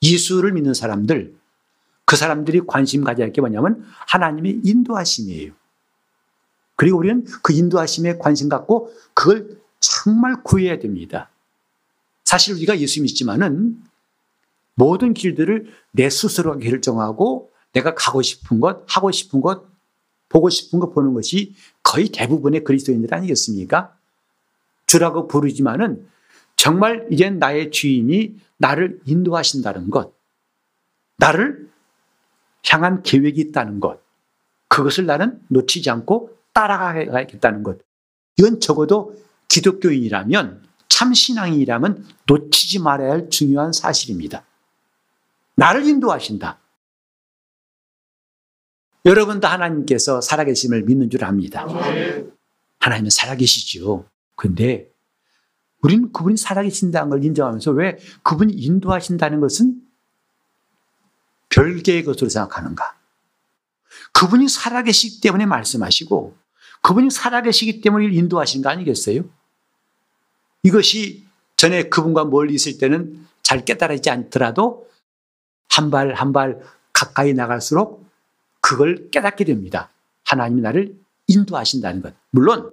예수를 0.01 0.51
믿는 0.53 0.73
사람들, 0.73 1.35
그 2.05 2.15
사람들이 2.15 2.61
관심 2.67 3.03
가져야 3.03 3.25
할 3.25 3.33
게 3.33 3.41
뭐냐면 3.41 3.85
하나님의 4.07 4.61
인도하심이에요. 4.63 5.53
그리고 6.75 6.97
우리는 6.97 7.25
그 7.41 7.53
인도하심에 7.53 8.17
관심 8.17 8.49
갖고 8.49 8.93
그걸 9.13 9.57
정말 9.79 10.43
구해야 10.43 10.77
됩니다. 10.79 11.29
사실 12.23 12.53
우리가 12.55 12.79
예수 12.79 13.01
믿지만은 13.01 13.81
모든 14.73 15.13
길들을 15.13 15.71
내 15.91 16.09
스스로 16.09 16.57
결정하고 16.59 17.51
내가 17.71 17.95
가고 17.95 18.21
싶은 18.21 18.59
것, 18.59 18.83
하고 18.87 19.11
싶은 19.11 19.41
것, 19.41 19.65
보고 20.35 20.49
싶은 20.49 20.79
것 20.79 20.93
보는 20.93 21.13
것이 21.13 21.55
거의 21.81 22.09
대부분의 22.09 22.65
그리스도인들 22.65 23.13
아니겠습니까? 23.13 23.95
주라고 24.85 25.29
부르지만은 25.29 26.05
정말 26.57 27.07
이젠 27.09 27.39
나의 27.39 27.71
주인이 27.71 28.35
나를 28.57 28.99
인도하신다는 29.05 29.89
것, 29.89 30.13
나를 31.15 31.69
향한 32.69 33.01
계획이 33.01 33.39
있다는 33.39 33.79
것, 33.79 34.01
그것을 34.67 35.05
나는 35.05 35.39
놓치지 35.47 35.89
않고 35.89 36.37
따라가야겠다는 36.51 37.63
것. 37.63 37.79
이건 38.37 38.59
적어도 38.59 39.15
기독교인이라면 39.47 40.65
참 40.89 41.13
신앙인이라면 41.13 42.05
놓치지 42.27 42.79
말아야 42.79 43.11
할 43.11 43.29
중요한 43.29 43.71
사실입니다. 43.71 44.43
나를 45.55 45.85
인도하신다. 45.85 46.59
여러분도 49.05 49.47
하나님께서 49.47 50.19
살아계심을 50.21 50.83
믿는 50.83 51.09
줄 51.09 51.23
압니다. 51.23 51.65
하나님은 52.79 53.09
살아계시죠. 53.09 54.05
근데 54.35 54.89
우리는 55.81 56.11
그분이 56.11 56.37
살아계신다는 56.37 57.09
걸 57.11 57.23
인정하면서 57.23 57.71
왜 57.71 57.97
그분이 58.23 58.53
인도하신다는 58.53 59.39
것은 59.39 59.81
별개의 61.49 62.03
것으로 62.03 62.29
생각하는가? 62.29 62.97
그분이 64.13 64.49
살아계시기 64.49 65.21
때문에 65.21 65.45
말씀하시고 65.45 66.35
그분이 66.81 67.11
살아계시기 67.11 67.81
때문에 67.81 68.07
인도하신 68.07 68.61
거 68.63 68.69
아니겠어요? 68.69 69.23
이것이 70.63 71.23
전에 71.57 71.89
그분과 71.89 72.25
멀리 72.25 72.55
있을 72.55 72.77
때는 72.79 73.25
잘 73.43 73.63
깨달아지지 73.63 74.09
않더라도 74.09 74.89
한 75.69 75.91
발 75.91 76.13
한 76.15 76.33
발 76.33 76.59
가까이 76.93 77.33
나갈수록 77.33 78.04
그걸 78.65 79.11
깨닫게 79.11 79.45
됩니다. 79.45 79.91
하나님이 80.23 80.61
나를 80.61 80.95
인도하신다는 81.27 82.01
것. 82.01 82.15
물론 82.31 82.71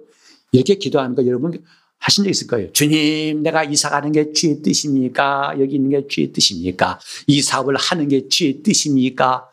이렇게 0.51 0.73
기도하는 0.73 1.13
거 1.13 1.23
여러분 1.27 1.63
하신 1.99 2.23
적 2.23 2.31
있을 2.31 2.47
거예요. 2.47 2.73
주님, 2.73 3.43
내가 3.43 3.63
이사 3.63 3.91
가는 3.91 4.11
게 4.11 4.33
주의 4.33 4.59
뜻입니까? 4.63 5.53
여기 5.59 5.75
있는 5.75 5.91
게 5.91 6.07
주의 6.07 6.33
뜻입니까? 6.33 6.99
이 7.27 7.43
사업을 7.43 7.75
하는 7.75 8.07
게 8.07 8.27
주의 8.27 8.63
뜻입니까? 8.63 9.47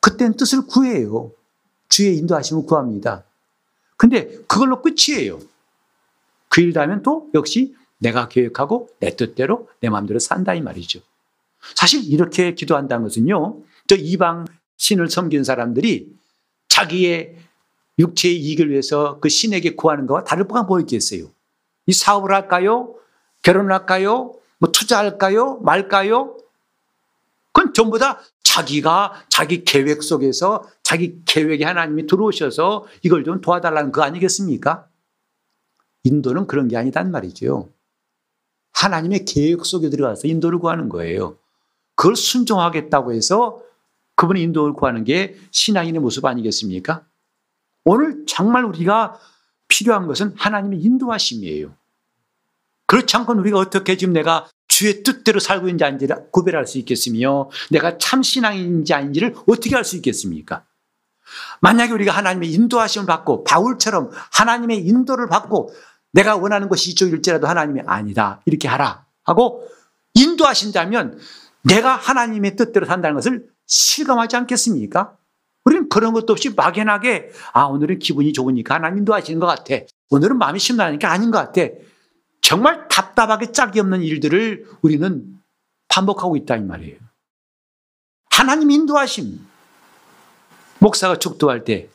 그땐 0.00 0.38
뜻을 0.38 0.66
구해요. 0.66 1.32
주의 1.90 2.16
인도하심을 2.16 2.64
구합니다. 2.64 3.24
근데 3.98 4.38
그걸로 4.46 4.80
끝이에요. 4.80 5.38
그 6.48 6.62
일도 6.62 6.80
하면 6.80 7.02
또 7.02 7.28
역시 7.34 7.74
내가 7.98 8.28
계획하고 8.28 8.88
내 9.00 9.14
뜻대로 9.14 9.68
내 9.80 9.90
마음대로 9.90 10.18
산다 10.18 10.54
이 10.54 10.62
말이죠. 10.62 11.00
사실 11.74 12.10
이렇게 12.10 12.54
기도한다는 12.54 13.04
것은요. 13.04 13.60
저 13.86 13.96
이방 13.96 14.46
신을 14.78 15.10
섬긴 15.10 15.44
사람들이 15.44 16.08
자기의 16.68 17.36
육체의 17.98 18.40
이익을 18.40 18.70
위해서 18.70 19.18
그 19.20 19.28
신에게 19.28 19.74
구하는 19.74 20.06
것과 20.06 20.24
다를 20.24 20.48
바가 20.48 20.62
뭐 20.62 20.80
있겠어요? 20.80 21.30
이 21.86 21.92
사업을 21.92 22.32
할까요? 22.32 22.94
결혼을 23.42 23.72
할까요? 23.72 24.34
뭐 24.58 24.70
투자할까요? 24.72 25.58
말까요? 25.58 26.36
그건 27.52 27.74
전부 27.74 27.98
다 27.98 28.20
자기가 28.42 29.24
자기 29.28 29.64
계획 29.64 30.02
속에서 30.02 30.68
자기 30.82 31.20
계획에 31.24 31.64
하나님이 31.64 32.06
들어오셔서 32.06 32.86
이걸 33.02 33.24
좀 33.24 33.40
도와달라는 33.40 33.92
거 33.92 34.02
아니겠습니까? 34.02 34.86
인도는 36.04 36.46
그런 36.46 36.68
게 36.68 36.76
아니단 36.76 37.10
말이죠. 37.10 37.68
하나님의 38.72 39.24
계획 39.24 39.64
속에 39.66 39.90
들어가서 39.90 40.28
인도를 40.28 40.60
구하는 40.60 40.88
거예요. 40.88 41.36
그걸 41.96 42.14
순종하겠다고 42.14 43.12
해서 43.12 43.60
그분의 44.18 44.42
인도를 44.42 44.74
구하는 44.74 45.04
게 45.04 45.36
신앙인의 45.52 46.00
모습 46.00 46.24
아니겠습니까? 46.24 47.04
오늘 47.84 48.24
정말 48.26 48.64
우리가 48.64 49.16
필요한 49.68 50.08
것은 50.08 50.34
하나님의 50.36 50.80
인도하심이에요. 50.80 51.72
그렇지 52.86 53.16
않고는 53.16 53.40
우리가 53.42 53.58
어떻게 53.58 53.96
지금 53.96 54.12
내가 54.12 54.48
주의 54.66 55.04
뜻대로 55.04 55.38
살고 55.38 55.68
있는지 55.68 55.84
아닌지를 55.84 56.30
구별할 56.32 56.66
수 56.66 56.78
있겠으며 56.78 57.48
내가 57.70 57.96
참 57.98 58.22
신앙인지 58.22 58.92
아닌지를 58.92 59.36
어떻게 59.46 59.76
할수 59.76 59.94
있겠습니까? 59.96 60.64
만약에 61.60 61.92
우리가 61.92 62.12
하나님의 62.12 62.50
인도하심을 62.52 63.06
받고 63.06 63.44
바울처럼 63.44 64.10
하나님의 64.32 64.84
인도를 64.84 65.28
받고 65.28 65.72
내가 66.12 66.36
원하는 66.36 66.68
것이 66.68 66.90
이쪽일지라도 66.90 67.46
하나님이 67.46 67.82
아니다. 67.86 68.40
이렇게 68.46 68.66
하라. 68.66 69.06
하고 69.22 69.68
인도하신다면 70.14 71.20
내가 71.62 71.94
하나님의 71.94 72.56
뜻대로 72.56 72.86
산다는 72.86 73.14
것을 73.14 73.46
실감하지 73.68 74.34
않겠습니까? 74.36 75.16
우리는 75.64 75.88
그런 75.88 76.14
것도 76.14 76.32
없이 76.32 76.50
막연하게 76.50 77.30
아 77.52 77.64
오늘은 77.64 77.98
기분이 77.98 78.32
좋으니까 78.32 78.76
하나님 78.76 78.98
인도하시는 78.98 79.38
것 79.38 79.46
같아. 79.46 79.74
오늘은 80.10 80.38
마음이 80.38 80.58
심란하니까 80.58 81.10
아닌 81.10 81.30
것 81.30 81.38
같아. 81.38 81.62
정말 82.40 82.88
답답하게 82.88 83.52
짝이 83.52 83.78
없는 83.78 84.02
일들을 84.02 84.66
우리는 84.80 85.38
반복하고 85.88 86.36
있다 86.36 86.56
이 86.56 86.62
말이에요. 86.62 86.98
하나님 88.30 88.70
인도하심. 88.70 89.46
목사가 90.78 91.18
축도할 91.18 91.64
때 91.64 91.90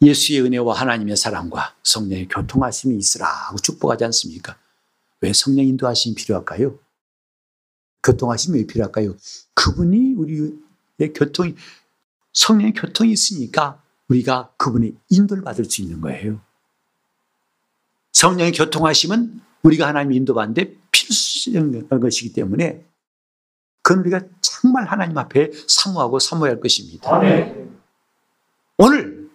예수의 0.00 0.40
은혜와 0.42 0.74
하나님의 0.74 1.16
사랑과 1.16 1.74
성령의 1.84 2.26
교통하심이 2.28 2.96
있으라 2.96 3.26
하고 3.26 3.58
축복하지 3.58 4.04
않습니까? 4.06 4.56
왜 5.20 5.32
성령 5.32 5.64
인도하심이 5.64 6.16
필요할까요? 6.16 6.78
교통하심이 8.02 8.58
왜 8.58 8.66
필요할까요? 8.66 9.14
그분이 9.54 10.14
우리의 10.14 11.12
교통이 11.14 11.54
성령의 12.32 12.72
교통이 12.72 13.12
있으니까 13.12 13.80
우리가 14.08 14.50
그분의 14.56 14.94
인도를 15.10 15.42
받을 15.42 15.64
수 15.64 15.82
있는 15.82 16.00
거예요. 16.00 16.40
성령의 18.12 18.52
교통하심은 18.52 19.40
우리가 19.62 19.86
하나님 19.86 20.12
인도받는데 20.12 20.76
필수적인 20.90 21.88
것이기 21.88 22.32
때문에 22.32 22.84
그건 23.82 24.00
우리가 24.00 24.20
정말 24.40 24.84
하나님 24.84 25.16
앞에 25.18 25.50
사모하고 25.66 26.18
사모해야 26.18 26.54
할 26.54 26.60
것입니다. 26.60 27.10
오늘 28.76 29.30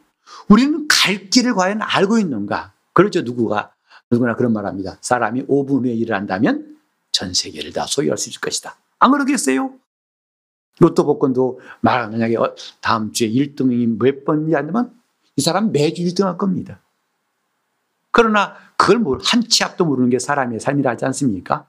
우리는 0.49 0.87
갈 0.87 1.29
길을 1.29 1.53
과연 1.53 1.81
알고 1.81 2.19
있는가? 2.19 2.73
그렇죠. 2.93 3.21
누구가 3.21 3.73
누구나 4.09 4.35
그런 4.35 4.53
말합니다. 4.53 4.97
사람이 5.01 5.47
5분 5.47 5.83
후에 5.83 5.93
일을 5.93 6.15
한다면 6.15 6.76
전 7.17 7.33
세계를 7.33 7.73
다 7.73 7.87
소유할 7.87 8.15
수 8.15 8.29
있을 8.29 8.39
것이다. 8.41 8.77
안 8.99 9.09
그러겠어요? 9.11 9.73
로또 10.79 11.03
복권도 11.03 11.59
만약에 11.81 12.37
어, 12.37 12.53
다음 12.79 13.11
주에 13.11 13.27
1등이 13.27 13.97
몇 13.99 14.23
번이 14.23 14.55
안 14.55 14.67
되면 14.67 14.93
이 15.35 15.41
사람 15.41 15.71
매주 15.71 16.03
1등 16.03 16.25
할 16.25 16.37
겁니다. 16.37 16.79
그러나 18.11 18.55
그걸 18.77 19.17
한 19.23 19.47
치 19.49 19.63
앞도 19.63 19.85
모르는 19.85 20.11
게 20.11 20.19
사람의 20.19 20.59
삶이라 20.59 20.91
하지 20.91 21.05
않습니까? 21.05 21.65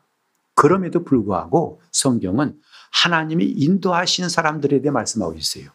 그럼에도 0.54 1.02
불구하고 1.02 1.80
성경은 1.92 2.60
하나님이 2.90 3.46
인도하시는 3.46 4.28
사람들에 4.28 4.82
대해 4.82 4.90
말씀하고 4.90 5.32
있어요. 5.32 5.70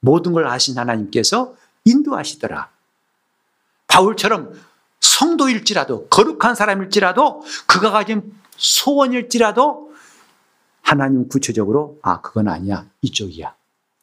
모든 0.00 0.32
걸 0.32 0.46
아신 0.46 0.76
하나님께서 0.76 1.54
인도하시더라. 1.86 2.68
바울처럼 3.86 4.52
성도일지라도 5.00 6.08
거룩한 6.08 6.54
사람일지라도 6.54 7.42
그가 7.66 7.90
가진 7.90 8.35
소원일지라도 8.56 9.92
하나님 10.82 11.28
구체적으로 11.28 11.98
아 12.02 12.20
그건 12.20 12.48
아니야 12.48 12.88
이쪽이야 13.02 13.54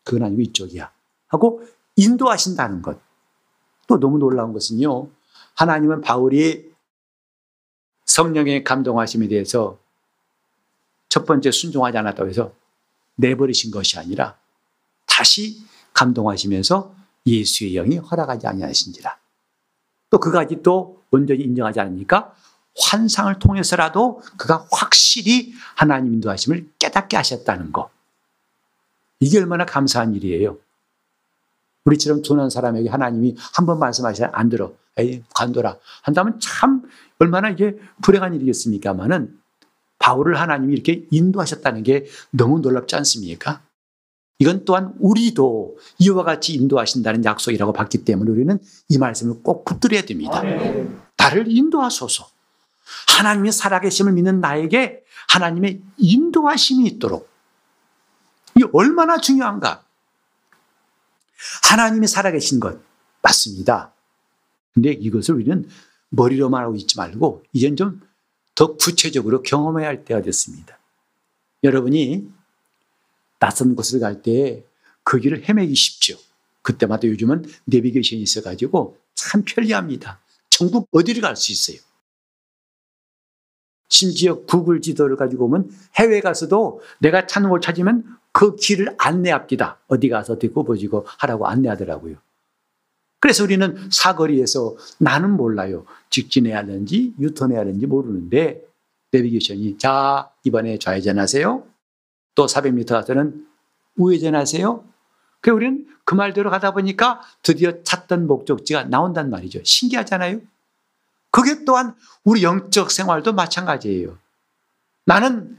그건 0.04 0.24
아니고 0.24 0.42
이쪽이야 0.42 0.92
하고 1.28 1.66
인도하신다는 1.96 2.82
것. 2.82 3.00
또 3.88 4.00
너무 4.00 4.18
놀라운 4.18 4.54
것은요. 4.54 5.10
하나님은 5.56 6.02
바울이 6.02 6.72
성령의 8.06 8.64
감동하심에 8.64 9.28
대해서 9.28 9.78
첫 11.10 11.26
번째 11.26 11.52
순종하지 11.52 11.98
않았다고 11.98 12.30
해서 12.30 12.54
내버리신 13.16 13.72
것이 13.72 14.00
아니라 14.00 14.38
다시 15.06 15.62
감동하시면서 15.94 16.96
예수의 17.26 17.74
영이 17.74 17.98
허락하지 17.98 18.48
아니하신지라. 18.48 19.18
또 20.10 20.20
그까지 20.20 20.62
또 20.64 21.04
온전히 21.12 21.44
인정하지 21.44 21.80
않으니까 21.80 22.36
환상을 22.78 23.38
통해서라도 23.40 24.22
그가 24.38 24.66
확실히 24.72 25.54
하나님 25.76 26.14
인도하심을 26.16 26.70
깨닫게 26.80 27.18
하셨다는 27.18 27.72
거. 27.72 27.90
이게 29.20 29.40
얼마나 29.40 29.66
감사한 29.66 30.14
일이에요. 30.16 30.58
우리처럼 31.86 32.22
둔한 32.22 32.50
사람에게 32.50 32.90
하나님이 32.90 33.36
한 33.54 33.66
번 33.66 33.80
말씀하셔야 33.80 34.30
안 34.34 34.50
들어. 34.50 34.74
에이, 34.98 35.24
관둬라. 35.36 35.78
한다면 36.02 36.40
참 36.40 36.84
얼마나 37.20 37.50
이게 37.50 37.78
불행한 38.02 38.34
일이겠습니까만은 38.36 39.38
바울을 40.00 40.40
하나님이 40.40 40.74
이렇게 40.74 41.06
인도하셨다는 41.12 41.84
게 41.84 42.06
너무 42.32 42.60
놀랍지 42.60 42.96
않습니까? 42.98 43.62
이건 44.40 44.66
또한 44.66 44.94
우리도 45.00 45.78
이와 46.00 46.24
같이 46.24 46.54
인도하신다는 46.54 47.24
약속이라고 47.24 47.72
봤기 47.72 48.04
때문에 48.04 48.30
우리는 48.32 48.60
이 48.90 48.98
말씀을 48.98 49.42
꼭 49.44 49.64
붙들어야 49.64 50.02
됩니다. 50.02 50.42
나를 51.18 51.46
인도하소서. 51.48 52.28
하나님이 53.08 53.52
살아계심을 53.52 54.14
믿는 54.14 54.40
나에게 54.42 55.04
하나님의 55.30 55.82
인도하심이 55.98 56.86
있도록. 56.88 57.30
이 58.58 58.64
얼마나 58.74 59.18
중요한가? 59.20 59.84
하나님이 61.64 62.08
살아계신 62.08 62.60
것 62.60 62.80
맞습니다. 63.22 63.94
근데 64.74 64.92
이것을 64.92 65.36
우리는 65.36 65.68
머리로만 66.10 66.64
하고 66.64 66.76
있지 66.76 66.98
말고 66.98 67.44
이젠 67.54 67.76
좀 67.76 68.02
더 68.56 68.76
구체적으로 68.76 69.42
경험해야 69.42 69.88
할 69.88 70.06
때가 70.06 70.22
됐습니다. 70.22 70.78
여러분이 71.64 72.30
낯선 73.40 73.76
곳을 73.76 74.00
갈 74.00 74.22
때 74.22 74.64
그 75.04 75.20
길을 75.20 75.50
헤매기 75.50 75.76
쉽죠. 75.76 76.18
그때마다 76.62 77.08
요즘은 77.08 77.46
내비게이션이 77.66 78.22
있어가지고 78.22 78.98
참 79.16 79.44
편리합니다. 79.44 80.22
전국 80.50 80.88
어디를 80.92 81.22
갈 81.22 81.36
수 81.36 81.52
있어요. 81.52 81.78
심지어 83.94 84.42
구글 84.46 84.82
지도를 84.82 85.16
가지고 85.16 85.46
오면 85.46 85.70
해외 85.98 86.20
가서도 86.20 86.82
내가 87.00 87.28
찾는 87.28 87.52
걸 87.52 87.62
찾으면 87.62 88.04
그 88.32 88.56
길을 88.56 88.96
안내합니다. 88.98 89.78
어디 89.88 90.10
가서 90.10 90.40
듣고 90.40 90.64
보시고 90.64 91.06
하라고 91.20 91.46
안내하더라고요. 91.46 92.16
그래서 93.20 93.44
우리는 93.44 93.78
사거리에서 93.92 94.76
나는 94.98 95.38
몰라요. 95.38 95.86
직진해야 96.10 96.58
하는지 96.58 97.14
유턴해야 97.20 97.60
하는지 97.60 97.86
모르는데 97.86 98.64
내비게이션이 99.12 99.78
자 99.78 100.32
이번에 100.44 100.80
좌회전하세요. 100.80 101.64
또 102.34 102.46
400m 102.48 102.88
가서는 102.88 103.46
우회전하세요. 103.98 104.84
그 105.40 105.52
우리는 105.52 105.86
그 106.04 106.16
말대로 106.16 106.50
가다 106.50 106.72
보니까 106.72 107.22
드디어 107.44 107.84
찾던 107.84 108.26
목적지가 108.26 108.86
나온단 108.86 109.30
말이죠. 109.30 109.60
신기하잖아요. 109.64 110.42
그게 111.34 111.66
또한 111.66 111.96
우리 112.24 112.44
영적 112.44 112.92
생활도 112.92 113.34
마찬가지예요. 113.34 114.20
나는 115.08 115.58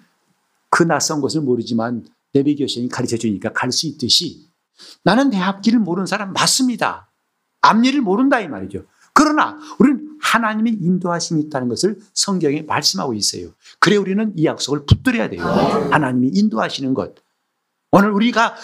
그 0.71 0.85
낯선 0.85 1.21
곳을 1.21 1.41
모르지만 1.41 2.07
내비게이션이 2.33 2.89
가르쳐 2.89 3.17
주니까 3.17 3.53
갈 3.53 3.73
수 3.73 3.89
있듯이 3.89 4.49
나는 5.03 5.31
내 5.31 5.39
앞길을 5.39 5.81
모르는 5.81 6.07
사람 6.07 6.33
맞습니다. 6.33 7.11
앞일을 7.61 8.03
모른다 8.03 8.39
이 8.39 8.47
말이죠. 8.47 8.85
그러나 9.13 9.59
우리는 9.81 10.17
하나님의 10.23 10.75
인도하심이 10.75 11.43
있다는 11.43 11.69
것을 11.69 11.99
성경에 12.13 12.63
말씀하고 12.63 13.13
있어요. 13.15 13.49
그래 13.81 13.97
우리는 13.97 14.33
이 14.37 14.45
약속을 14.45 14.87
붙들어야 14.87 15.29
돼요. 15.29 15.43
하나님이 15.91 16.29
인도하시는 16.35 16.95
것. 16.95 17.17
오늘 17.91 18.11
우리가 18.11 18.55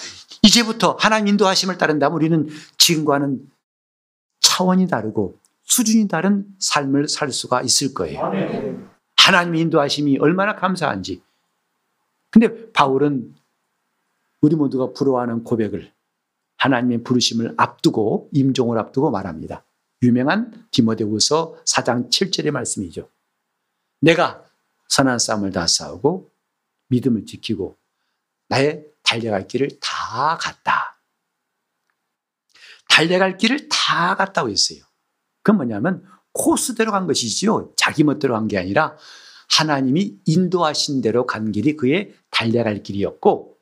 이제부터 0.43 0.97
하나님 0.99 1.27
인도하심을 1.29 1.77
따른다면 1.77 2.15
우리는 2.15 2.49
지금과는 2.79 3.51
차원이 4.41 4.87
다르고 4.87 5.40
수준이 5.71 6.09
다른 6.09 6.47
삶을 6.59 7.09
살 7.09 7.31
수가 7.31 7.63
있을 7.63 7.95
거예요. 7.95 8.21
하나님의 9.17 9.61
인도하심이 9.61 10.19
얼마나 10.19 10.57
감사한지. 10.57 11.23
근데 12.31 12.73
바울은 12.73 13.35
우리 14.41 14.57
모두가 14.57 14.93
부러워하는 14.93 15.45
고백을 15.45 15.93
하나님의 16.57 17.05
부르심을 17.05 17.55
앞두고 17.57 18.31
임종을 18.33 18.79
앞두고 18.79 19.13
말합니다. 19.13 19.65
유명한 20.03 20.67
디모데후서 20.73 21.63
4장 21.65 22.11
7절의 22.11 22.51
말씀이죠. 22.51 23.09
내가 24.01 24.45
선한 24.89 25.21
싸움을 25.21 25.53
다 25.53 25.69
싸우고 25.69 26.33
믿음을 26.89 27.27
지키고 27.27 27.79
나의 28.49 28.87
달려갈 29.05 29.47
길을 29.47 29.79
다 29.81 30.37
갔다. 30.37 31.01
달려갈 32.89 33.37
길을 33.37 33.69
다 33.69 34.17
갔다고 34.17 34.51
했어요. 34.51 34.90
그건 35.43 35.57
뭐냐면 35.57 36.05
코스대로 36.33 36.93
간 36.93 37.07
것이지요. 37.07 37.73
자기 37.77 38.05
멋대로 38.05 38.35
간 38.35 38.47
게 38.49 38.59
아니라 38.59 38.97
하나님이 39.51 40.19
인도하신 40.27 41.01
대로 41.03 41.27
간 41.27 41.51
길이 41.53 41.77
그의 41.77 42.15
달려갈 42.31 42.83
길이었고 42.83 43.57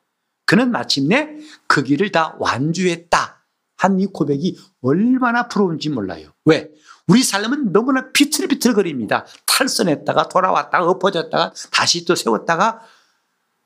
그는 0.45 0.71
마침내 0.71 1.37
그 1.67 1.83
길을 1.83 2.11
다 2.11 2.35
완주했다. 2.39 3.37
한 3.77 3.99
이 3.99 4.05
고백이 4.07 4.57
얼마나 4.81 5.47
부러운지 5.47 5.89
몰라요. 5.89 6.33
왜? 6.45 6.69
우리 7.07 7.23
삶은 7.23 7.71
너무나 7.71 8.11
비틀비틀거립니다. 8.11 9.25
탈선했다가 9.47 10.27
돌아왔다가 10.29 10.85
엎어졌다가 10.85 11.53
다시 11.71 12.05
또 12.05 12.13
세웠다가 12.13 12.81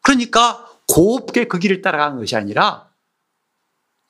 그러니까 0.02 0.66
곱게 0.88 1.48
그 1.48 1.60
길을 1.60 1.82
따라간 1.82 2.18
것이 2.18 2.36
아니라 2.36 2.90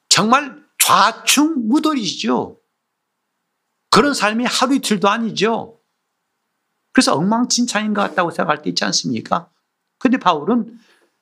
정말 0.10 0.62
좌충우돌이죠. 0.78 2.58
그런 3.94 4.16
삶이 4.16 4.46
하루 4.46 4.74
이틀도 4.74 5.08
아니죠. 5.08 5.80
그래서 6.94 7.14
엉망진창인 7.14 7.94
것 7.94 8.02
같다고 8.02 8.32
생각할 8.32 8.64
때 8.64 8.72
있지 8.72 8.84
않습니까? 8.86 9.52
근데 10.00 10.18
바울은 10.18 10.80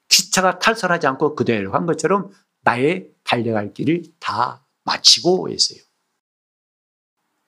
기차가 0.07 0.57
탈선하지 0.57 1.05
않고 1.05 1.35
그대로 1.35 1.73
한 1.73 1.85
것처럼 1.85 2.31
나의 2.61 3.09
달려갈 3.25 3.73
길을 3.73 4.03
다 4.19 4.65
마치고 4.85 5.49
했어요. 5.49 5.79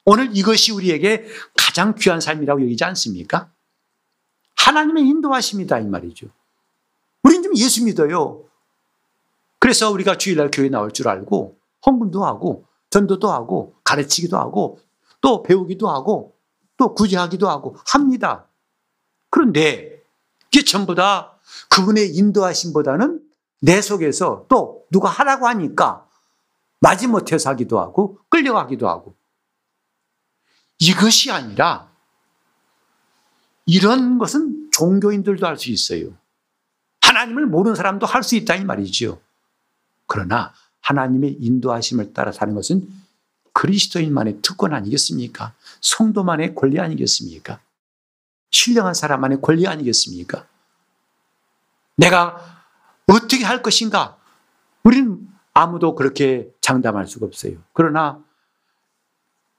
오늘 0.03 0.36
이것이 0.36 0.73
우리에게 0.73 1.25
가장 1.57 1.95
귀한 1.95 2.19
삶이라고 2.19 2.62
여기지 2.62 2.83
않습니까? 2.83 3.49
하나님의 4.57 5.07
인도하십니다. 5.07 5.79
이 5.79 5.86
말이죠. 5.86 6.27
우리는 7.23 7.43
좀 7.43 7.55
예수 7.55 7.86
믿어요. 7.86 8.43
그래서 9.57 9.89
우리가 9.89 10.17
주일날 10.17 10.51
교회 10.51 10.67
나올 10.67 10.91
줄 10.91 11.07
알고 11.07 11.57
헌금도 11.86 12.25
하고 12.25 12.67
전도도 12.89 13.31
하고 13.31 13.73
가르치기도 13.86 14.38
하고 14.38 14.81
또 15.23 15.41
배우기도 15.41 15.89
하고 15.89 16.38
또 16.77 16.93
구제하기도 16.93 17.49
하고 17.49 17.77
합니다. 17.88 18.45
그런데 19.29 20.03
이게 20.51 20.63
전부 20.65 20.95
다 20.95 21.39
그분의 21.69 22.15
인도하심보다는 22.15 23.23
내 23.62 23.81
속에서 23.81 24.45
또 24.49 24.86
누가 24.91 25.09
하라고 25.09 25.47
하니까 25.47 26.05
마지못해서 26.81 27.49
하기도 27.51 27.79
하고 27.79 28.19
끌려가기도 28.29 28.89
하고 28.89 29.15
이것이 30.79 31.31
아니라 31.31 31.89
이런 33.65 34.17
것은 34.17 34.69
종교인들도 34.73 35.47
할 35.47 35.57
수 35.57 35.71
있어요. 35.71 36.13
하나님을 37.01 37.45
모르는 37.45 37.75
사람도 37.75 38.05
할 38.05 38.23
수 38.23 38.36
있다 38.36 38.55
이 38.55 38.65
말이죠. 38.65 39.21
그러나 40.05 40.53
하나님의 40.81 41.38
인도하심을 41.39 42.12
따라 42.13 42.33
사는 42.33 42.53
것은 42.53 43.02
그리스도인만의 43.53 44.39
특권 44.41 44.73
아니겠습니까? 44.73 45.53
성도만의 45.81 46.55
권리 46.55 46.79
아니겠습니까? 46.79 47.59
신령한 48.51 48.93
사람만의 48.93 49.41
권리 49.41 49.67
아니겠습니까? 49.67 50.47
내가 51.95 52.63
어떻게 53.07 53.43
할 53.43 53.61
것인가? 53.61 54.17
우리는 54.83 55.27
아무도 55.53 55.95
그렇게 55.95 56.51
장담할 56.61 57.07
수가 57.07 57.25
없어요. 57.25 57.57
그러나 57.73 58.23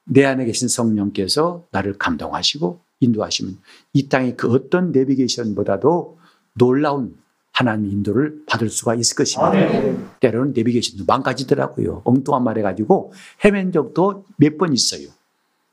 내 0.03 0.23
안에 0.25 0.45
계신 0.45 0.67
성령께서 0.67 1.65
나를 1.71 1.97
감동하시고 1.97 2.81
인도하시면 2.99 3.59
이 3.93 4.07
땅의 4.07 4.37
그 4.37 4.51
어떤 4.51 4.91
내비게이션보다도 4.91 6.19
놀라운 6.53 7.17
하나님 7.55 7.89
인도를 7.89 8.43
받을 8.47 8.69
수가 8.69 8.95
있을 8.95 9.15
것입니다. 9.15 9.47
아, 9.47 9.51
네. 9.51 9.97
때로는 10.19 10.51
내비게이션도 10.53 11.05
망가지더라고요. 11.07 12.01
엉뚱한 12.03 12.43
말 12.43 12.57
해가지고 12.57 13.13
헤맨 13.45 13.71
적도 13.71 14.25
몇 14.37 14.57
번 14.57 14.73
있어요. 14.73 15.07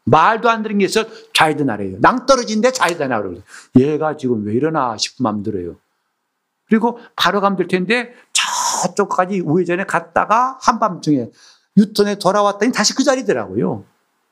말도 0.04 0.48
안 0.48 0.62
되는 0.62 0.78
게 0.78 0.84
있어 0.84 1.04
좌회전하래요. 1.34 1.98
낭떨어진데 2.00 2.72
좌회전하라고 2.72 3.42
얘가 3.78 4.16
지금 4.16 4.44
왜 4.46 4.54
이러나 4.54 4.96
싶은 4.96 5.24
마음 5.24 5.42
들어요. 5.42 5.76
그리고 6.68 6.98
바로 7.16 7.40
가면 7.40 7.56
될 7.56 7.66
텐데 7.68 8.12
저쪽까지 8.32 9.40
우회전에 9.40 9.84
갔다가 9.84 10.58
한밤중에 10.60 11.30
유턴에 11.76 12.16
돌아왔더니 12.16 12.72
다시 12.72 12.94
그 12.94 13.02
자리더라고요. 13.04 13.84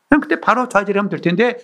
그냥 0.08 0.20
그때 0.20 0.40
바로 0.40 0.68
좌회전하면 0.68 1.08
될 1.10 1.20
텐데 1.20 1.58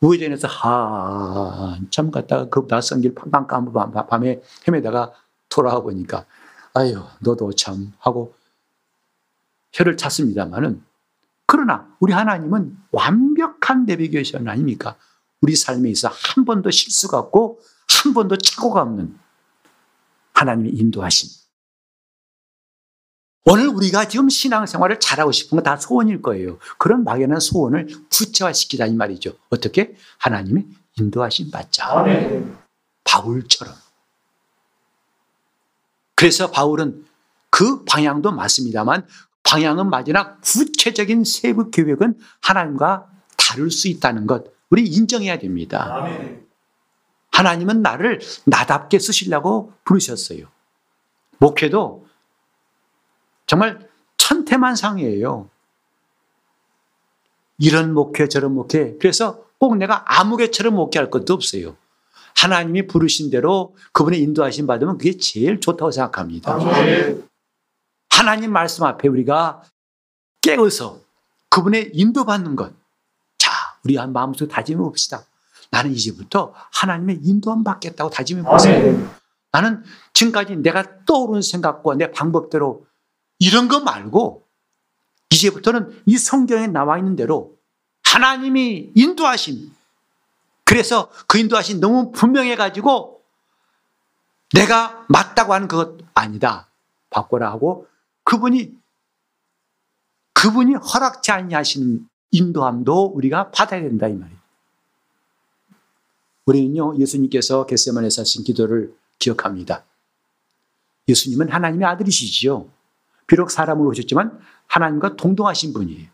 우회전에서 0.00 0.48
한참 0.48 2.10
갔다가 2.10 2.48
그 2.48 2.66
낯선 2.66 3.00
길 3.00 3.14
팡팡 3.14 3.46
까면 3.46 3.92
밤에 4.08 4.40
헤매다가 4.66 5.12
돌아와 5.52 5.80
보니까 5.80 6.24
아유 6.74 7.02
너도 7.20 7.52
참 7.52 7.92
하고 7.98 8.34
혀를 9.72 9.96
찼습니다마는 9.96 10.82
그러나 11.46 11.94
우리 12.00 12.12
하나님은 12.12 12.76
완벽한 12.92 13.84
내비게이션 13.84 14.48
아닙니까? 14.48 14.96
우리 15.40 15.54
삶에 15.54 15.90
있어 15.90 16.08
한 16.08 16.44
번도 16.44 16.70
실수가 16.70 17.18
없고 17.18 17.60
한 18.02 18.14
번도 18.14 18.38
착오가 18.38 18.80
없는 18.82 19.18
하나님의 20.32 20.72
인도하심. 20.72 21.28
오늘 23.44 23.68
우리가 23.68 24.06
지금 24.08 24.28
신앙생활을 24.28 25.00
잘하고 25.00 25.32
싶은 25.32 25.56
건 25.56 25.64
다 25.64 25.76
소원일 25.76 26.22
거예요. 26.22 26.58
그런 26.78 27.04
막연한 27.04 27.40
소원을 27.40 27.88
구체화시키자 28.10 28.86
이 28.86 28.94
말이죠. 28.94 29.32
어떻게? 29.50 29.94
하나님의 30.18 30.66
인도하심 30.98 31.50
받자. 31.50 32.04
바울처럼. 33.04 33.74
그래서 36.22 36.52
바울은 36.52 37.04
그 37.50 37.84
방향도 37.84 38.30
맞습니다만 38.30 39.08
방향은 39.42 39.90
맞으나 39.90 40.36
구체적인 40.36 41.24
세부 41.24 41.72
계획은 41.72 42.16
하나님과 42.40 43.08
다를 43.36 43.72
수 43.72 43.88
있다는 43.88 44.28
것 44.28 44.44
우리 44.70 44.86
인정해야 44.86 45.40
됩니다. 45.40 46.06
하나님은 47.32 47.82
나를 47.82 48.20
나답게 48.44 49.00
쓰시려고 49.00 49.72
부르셨어요. 49.84 50.46
목회도 51.38 52.06
정말 53.48 53.88
천태만상이에요. 54.16 55.50
이런 57.58 57.94
목회 57.94 58.28
저런 58.28 58.54
목회 58.54 58.96
그래서 59.00 59.44
꼭 59.58 59.76
내가 59.76 60.04
아무개처럼 60.06 60.76
목회할 60.76 61.10
것도 61.10 61.34
없어요. 61.34 61.76
하나님이 62.36 62.86
부르신 62.86 63.30
대로 63.30 63.74
그분의 63.92 64.20
인도하심 64.20 64.66
받으면 64.66 64.98
그게 64.98 65.16
제일 65.16 65.60
좋다고 65.60 65.90
생각합니다. 65.90 66.58
하나님 68.10 68.52
말씀 68.52 68.84
앞에 68.84 69.08
우리가 69.08 69.62
깨어서 70.40 71.00
그분의 71.50 71.90
인도받는 71.94 72.56
것. 72.56 72.72
자, 73.38 73.50
우리 73.84 73.96
한 73.96 74.12
마음속에 74.12 74.50
다짐해 74.50 74.78
봅시다. 74.78 75.24
나는 75.70 75.92
이제부터 75.92 76.54
하나님의 76.72 77.20
인도함 77.22 77.64
받겠다고 77.64 78.10
다짐해 78.10 78.42
보세요. 78.42 79.10
나는 79.52 79.82
지금까지 80.12 80.56
내가 80.56 81.04
떠오르는 81.04 81.42
생각과 81.42 81.94
내 81.94 82.10
방법대로 82.10 82.86
이런 83.38 83.68
거 83.68 83.80
말고 83.80 84.46
이제부터는 85.30 86.02
이 86.06 86.16
성경에 86.16 86.66
나와 86.66 86.98
있는 86.98 87.16
대로 87.16 87.56
하나님이 88.04 88.92
인도하신 88.94 89.72
그래서 90.72 91.10
그 91.26 91.36
인도하신 91.36 91.80
너무 91.80 92.12
분명해 92.12 92.56
가지고 92.56 93.22
내가 94.54 95.04
맞다고 95.06 95.52
하는 95.52 95.68
그것 95.68 95.98
아니다. 96.14 96.70
바꿔라 97.10 97.50
하고 97.50 97.86
그분이 98.24 98.72
그분이 100.32 100.76
허락지 100.76 101.30
아니하신 101.30 102.08
인도함도 102.30 103.08
우리가 103.08 103.50
받아야 103.50 103.82
된다 103.82 104.08
이 104.08 104.14
말이에요. 104.14 104.38
우리는요 106.46 106.96
예수님께서 106.96 107.66
겟세만에서 107.66 108.22
하신 108.22 108.42
기도를 108.42 108.96
기억합니다. 109.18 109.84
예수님은 111.06 111.50
하나님의 111.50 111.86
아들이시지요. 111.86 112.66
비록 113.26 113.50
사람으로 113.50 113.90
오셨지만 113.90 114.40
하나님과 114.68 115.16
동동하신 115.16 115.74
분이에요. 115.74 116.08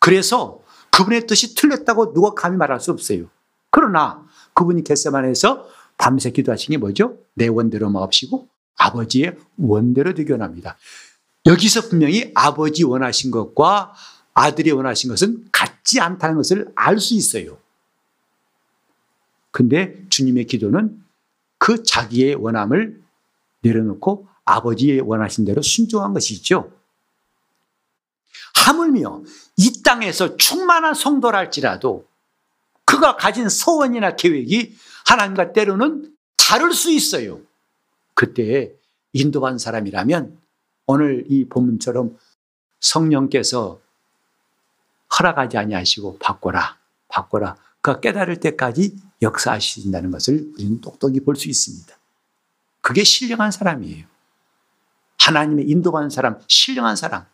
그래서 0.00 0.60
그분의 0.90 1.26
뜻이 1.26 1.54
틀렸다고 1.54 2.12
누가 2.12 2.34
감히 2.34 2.58
말할 2.58 2.78
수 2.78 2.90
없어요. 2.90 3.30
그러나 3.78 4.26
그분이 4.54 4.82
겟세만에서 4.82 5.68
밤새 5.98 6.32
기도하신 6.32 6.72
게 6.72 6.78
뭐죠? 6.78 7.16
내 7.34 7.46
원대로 7.46 7.88
마옵시고 7.90 8.48
아버지의 8.76 9.36
원대로 9.56 10.14
되견합니다. 10.14 10.76
여기서 11.46 11.82
분명히 11.82 12.32
아버지 12.34 12.82
원하신 12.82 13.30
것과 13.30 13.94
아들이 14.34 14.72
원하신 14.72 15.10
것은 15.10 15.46
같지 15.52 16.00
않다는 16.00 16.34
것을 16.38 16.72
알 16.74 16.98
수 16.98 17.14
있어요. 17.14 17.56
근데 19.52 19.94
주님의 20.10 20.46
기도는 20.46 21.00
그 21.58 21.84
자기의 21.84 22.34
원함을 22.34 23.00
내려놓고 23.60 24.26
아버지의 24.44 25.02
원하신 25.02 25.44
대로 25.44 25.62
순종한 25.62 26.12
것이죠. 26.14 26.72
하물며 28.56 29.22
이 29.56 29.82
땅에서 29.84 30.36
충만한 30.36 30.94
성도랄지라도 30.94 32.07
그가 32.88 33.16
가진 33.16 33.50
소원이나 33.50 34.16
계획이 34.16 34.74
하나님과 35.04 35.52
때로는 35.52 36.10
다를 36.38 36.72
수 36.72 36.90
있어요. 36.90 37.38
그때 38.14 38.72
인도한 39.12 39.58
사람이라면 39.58 40.38
오늘 40.86 41.26
이 41.28 41.44
본문처럼 41.44 42.16
성령께서 42.80 43.78
허락하지 45.18 45.58
아니하시고 45.58 46.16
바꿔라, 46.18 46.78
바꿔라. 47.08 47.56
그 47.82 48.00
깨달을 48.00 48.40
때까지 48.40 48.96
역사하신다는 49.20 50.10
것을 50.10 50.50
우리는 50.54 50.80
똑똑히 50.80 51.20
볼 51.20 51.36
수 51.36 51.50
있습니다. 51.50 51.94
그게 52.80 53.04
신령한 53.04 53.50
사람이에요. 53.50 54.06
하나님의 55.18 55.68
인도받는 55.68 56.08
사람, 56.08 56.40
신령한 56.48 56.96
사람. 56.96 57.26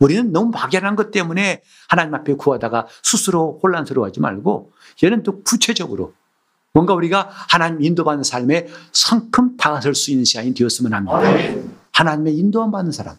우리는 0.00 0.32
너무 0.32 0.50
막연한 0.50 0.96
것 0.96 1.10
때문에 1.10 1.62
하나님 1.88 2.14
앞에 2.14 2.34
구하다가 2.34 2.88
스스로 3.02 3.60
혼란스러워하지 3.62 4.20
말고 4.20 4.72
얘는 5.02 5.22
또 5.22 5.42
구체적으로 5.42 6.14
뭔가 6.72 6.94
우리가 6.94 7.28
하나님 7.30 7.82
인도받는 7.82 8.24
삶에 8.24 8.68
성큼 8.92 9.56
다가설 9.56 9.94
수 9.94 10.10
있는 10.10 10.24
시간이 10.24 10.54
되었으면 10.54 10.94
합니다. 10.94 11.20
하나님의 11.92 12.36
인도함 12.36 12.70
받는 12.70 12.92
사람. 12.92 13.16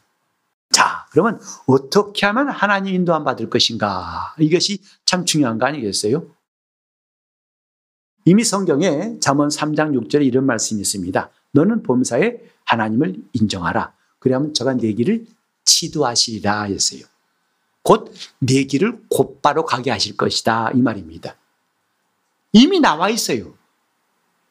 자, 0.71 1.05
그러면 1.11 1.39
어떻게 1.67 2.25
하면 2.25 2.49
하나님 2.49 2.95
인도함 2.95 3.23
받을 3.23 3.49
것인가? 3.49 4.33
이것이 4.39 4.81
참 5.05 5.25
중요한 5.25 5.57
거 5.57 5.65
아니겠어요? 5.65 6.25
이미 8.25 8.43
성경에 8.43 9.19
잠언 9.19 9.49
3장 9.49 9.99
6절에 9.99 10.25
이런 10.25 10.45
말씀이 10.45 10.79
있습니다. 10.79 11.29
너는 11.51 11.83
범사에 11.83 12.37
하나님을 12.65 13.15
인정하라. 13.33 13.93
그러면 14.19 14.53
저가 14.53 14.75
내 14.75 14.93
길을 14.93 15.25
치도하시리라 15.71 16.63
했어요. 16.63 17.03
곧 17.83 18.13
내 18.39 18.63
길을 18.65 19.03
곧바로 19.09 19.65
가게 19.65 19.89
하실 19.91 20.17
것이다. 20.17 20.71
이 20.75 20.81
말입니다. 20.81 21.35
이미 22.51 22.79
나와 22.79 23.09
있어요. 23.09 23.53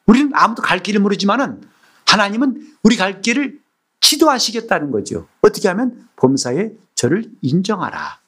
우리는 0.05 0.31
아무도 0.33 0.61
갈 0.61 0.81
길을 0.81 0.99
모르지만은 1.01 1.61
하나님은 2.07 2.75
우리 2.83 2.97
갈 2.97 3.21
길을 3.21 3.61
지도하시겠다는 4.01 4.91
거죠. 4.91 5.27
어떻게 5.41 5.67
하면 5.69 6.09
범사에 6.15 6.71
저를 6.95 7.31
인정하라. 7.41 8.19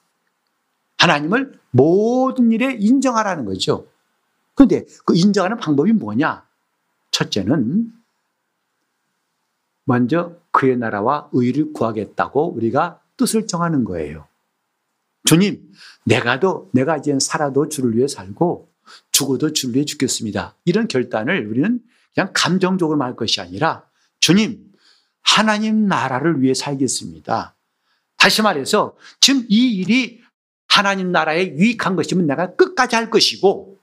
하나님을 0.98 1.58
모든 1.70 2.52
일에 2.52 2.76
인정하라는 2.78 3.44
거죠. 3.44 3.88
그런데 4.54 4.86
그 5.04 5.16
인정하는 5.16 5.58
방법이 5.58 5.92
뭐냐? 5.92 6.46
첫째는 7.10 7.92
먼저 9.84 10.36
그의 10.50 10.76
나라와 10.76 11.28
의를 11.32 11.72
구하겠다고 11.72 12.54
우리가 12.54 13.00
뜻을 13.16 13.46
정하는 13.46 13.84
거예요. 13.84 14.26
주님, 15.24 15.72
내가도, 16.04 16.70
내가 16.72 16.96
이제 16.96 17.16
살아도 17.20 17.68
주를 17.68 17.96
위해 17.96 18.06
살고 18.08 18.68
죽어도 19.12 19.52
주를 19.52 19.74
위해 19.74 19.84
죽겠습니다. 19.84 20.54
이런 20.64 20.88
결단을 20.88 21.46
우리는 21.46 21.80
그냥 22.14 22.30
감정적으로 22.34 22.98
말 22.98 23.16
것이 23.16 23.40
아니라 23.40 23.84
주님, 24.20 24.72
하나님 25.22 25.86
나라를 25.86 26.42
위해 26.42 26.54
살겠습니다. 26.54 27.54
다시 28.16 28.42
말해서 28.42 28.96
지금 29.20 29.44
이 29.48 29.76
일이 29.76 30.20
하나님 30.68 31.12
나라에 31.12 31.56
유익한 31.56 31.96
것이면 31.96 32.26
내가 32.26 32.54
끝까지 32.54 32.96
할 32.96 33.10
것이고 33.10 33.78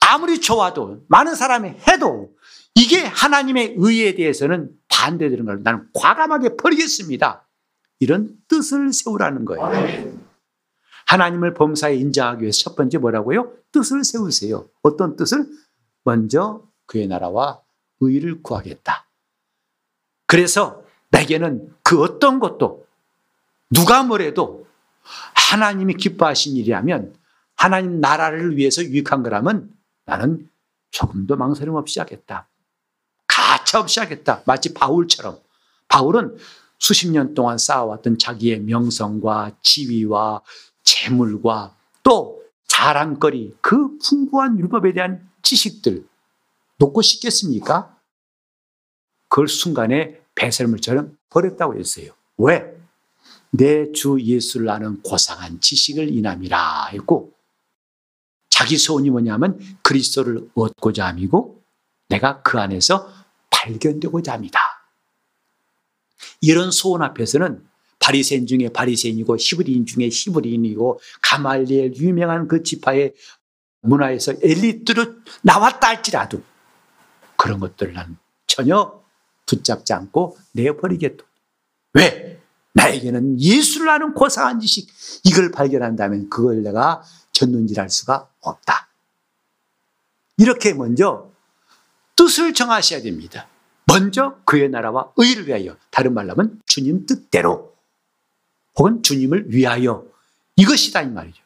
아무리 0.00 0.40
좋아도 0.40 1.04
많은 1.08 1.34
사람이 1.34 1.74
해도 1.88 2.30
이게 2.74 3.02
하나님의 3.02 3.76
의에 3.78 4.14
대해서는 4.14 4.70
반대되는 4.94 5.44
걸 5.44 5.62
나는 5.62 5.88
과감하게 5.92 6.56
버리겠습니다. 6.56 7.46
이런 7.98 8.36
뜻을 8.48 8.92
세우라는 8.92 9.44
거예요. 9.44 10.24
하나님을 11.06 11.54
범사에 11.54 11.96
인정하기 11.96 12.42
위해서 12.42 12.58
첫 12.60 12.76
번째 12.76 12.98
뭐라고요? 12.98 13.52
뜻을 13.72 14.04
세우세요. 14.04 14.68
어떤 14.82 15.16
뜻을? 15.16 15.46
먼저 16.04 16.62
그의 16.86 17.08
나라와 17.08 17.60
의를 18.00 18.42
구하겠다. 18.42 19.06
그래서 20.26 20.82
내게는 21.10 21.74
그 21.82 22.00
어떤 22.02 22.38
것도 22.38 22.86
누가 23.70 24.02
뭐래도 24.02 24.66
하나님이 25.34 25.94
기뻐하신 25.94 26.56
일이라면 26.56 27.14
하나님 27.56 28.00
나라를 28.00 28.56
위해서 28.56 28.82
유익한 28.82 29.22
거라면 29.22 29.72
나는 30.04 30.48
조금도 30.90 31.36
망설임 31.36 31.74
없이 31.74 31.98
하겠다. 31.98 32.48
가차 33.74 33.80
없이 33.80 33.98
하겠다. 33.98 34.42
마치 34.46 34.72
바울처럼. 34.72 35.40
바울은 35.88 36.36
수십 36.78 37.10
년 37.10 37.34
동안 37.34 37.58
쌓아왔던 37.58 38.18
자기의 38.18 38.60
명성과 38.60 39.56
지위와 39.62 40.42
재물과 40.84 41.76
또 42.04 42.42
자랑거리, 42.68 43.56
그 43.60 43.98
풍부한 43.98 44.58
율법에 44.60 44.92
대한 44.92 45.28
지식들 45.42 46.06
놓고 46.78 47.02
싶겠습니까? 47.02 47.96
그걸 49.28 49.48
순간에 49.48 50.20
배설물처럼 50.36 51.16
버렸다고 51.30 51.76
했어요. 51.76 52.12
왜? 52.36 52.72
내 53.50 53.92
주 53.92 54.20
예수를 54.20 54.68
아는 54.68 55.00
고상한 55.02 55.60
지식을 55.60 56.08
인함이라 56.10 56.86
했고 56.92 57.32
자기 58.50 58.76
소원이 58.76 59.10
뭐냐면 59.10 59.58
그리스도를 59.82 60.48
얻고자 60.54 61.06
함이고 61.06 61.62
내가 62.08 62.42
그 62.42 62.58
안에서 62.58 63.08
발견되고자 63.54 64.32
합니다. 64.32 64.58
이런 66.40 66.70
소원 66.70 67.02
앞에서는 67.02 67.64
바리새인 68.00 68.46
중에 68.46 68.68
바리새인이고 68.68 69.36
히브리인 69.38 69.86
중에 69.86 70.08
히브리인이고 70.10 71.00
가말리엘 71.22 71.94
유명한 71.96 72.48
그 72.48 72.62
지파의 72.62 73.14
문화에서 73.80 74.34
엘리트로 74.42 75.14
나왔다 75.42 75.88
할지라도 75.88 76.42
그런 77.36 77.60
것들을 77.60 77.92
난 77.94 78.18
전혀 78.46 79.02
붙잡지 79.46 79.92
않고 79.92 80.36
내버리겠다. 80.52 81.24
왜? 81.94 82.40
나에게는 82.72 83.40
예수를 83.40 83.88
아는 83.88 84.14
고상한 84.14 84.58
지식 84.58 84.88
이걸 85.24 85.50
발견한다면 85.50 86.28
그걸 86.28 86.62
내가 86.62 87.02
전눈질할 87.32 87.88
수가 87.88 88.28
없다. 88.40 88.88
이렇게 90.36 90.74
먼저 90.74 91.33
뜻을 92.16 92.54
정하셔야 92.54 93.02
됩니다. 93.02 93.48
먼저 93.86 94.36
그의 94.44 94.68
나라와 94.68 95.12
의를 95.16 95.46
위하여 95.46 95.76
다른 95.90 96.14
말로 96.14 96.32
하면 96.32 96.60
주님 96.66 97.06
뜻대로 97.06 97.74
혹은 98.76 99.02
주님을 99.02 99.52
위하여 99.52 100.04
이것이다 100.56 101.02
이 101.02 101.10
말이죠. 101.10 101.42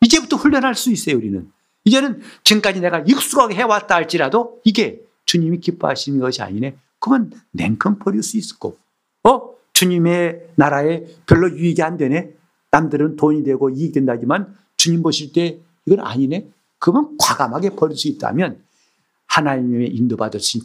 이제부터 0.00 0.36
훈련할 0.36 0.74
수 0.74 0.90
있어요 0.90 1.16
우리는. 1.16 1.50
이제는 1.84 2.20
지금까지 2.44 2.80
내가 2.80 3.00
익숙하게 3.00 3.54
해왔다 3.56 3.94
할지라도 3.94 4.60
이게 4.64 5.02
주님이 5.26 5.58
기뻐하시는 5.60 6.18
것이 6.20 6.42
아니네. 6.42 6.76
그러면 6.98 7.32
냉큼 7.50 7.98
버릴 7.98 8.22
수 8.22 8.58
거. 8.58 8.76
어? 9.24 9.52
주님의 9.72 10.50
나라에 10.56 11.04
별로 11.26 11.50
유익이 11.50 11.82
안 11.82 11.96
되네. 11.96 12.30
남들은 12.70 13.16
돈이 13.16 13.42
되고 13.42 13.70
이익 13.70 13.92
된다지만 13.92 14.56
주님 14.76 15.02
보실 15.02 15.32
때 15.32 15.58
이건 15.86 16.04
아니네. 16.06 16.48
그러면 16.78 17.16
과감하게 17.18 17.70
버릴 17.70 17.96
수 17.96 18.08
있다면 18.08 18.62
하나님의 19.32 19.88
있는 19.88 20.16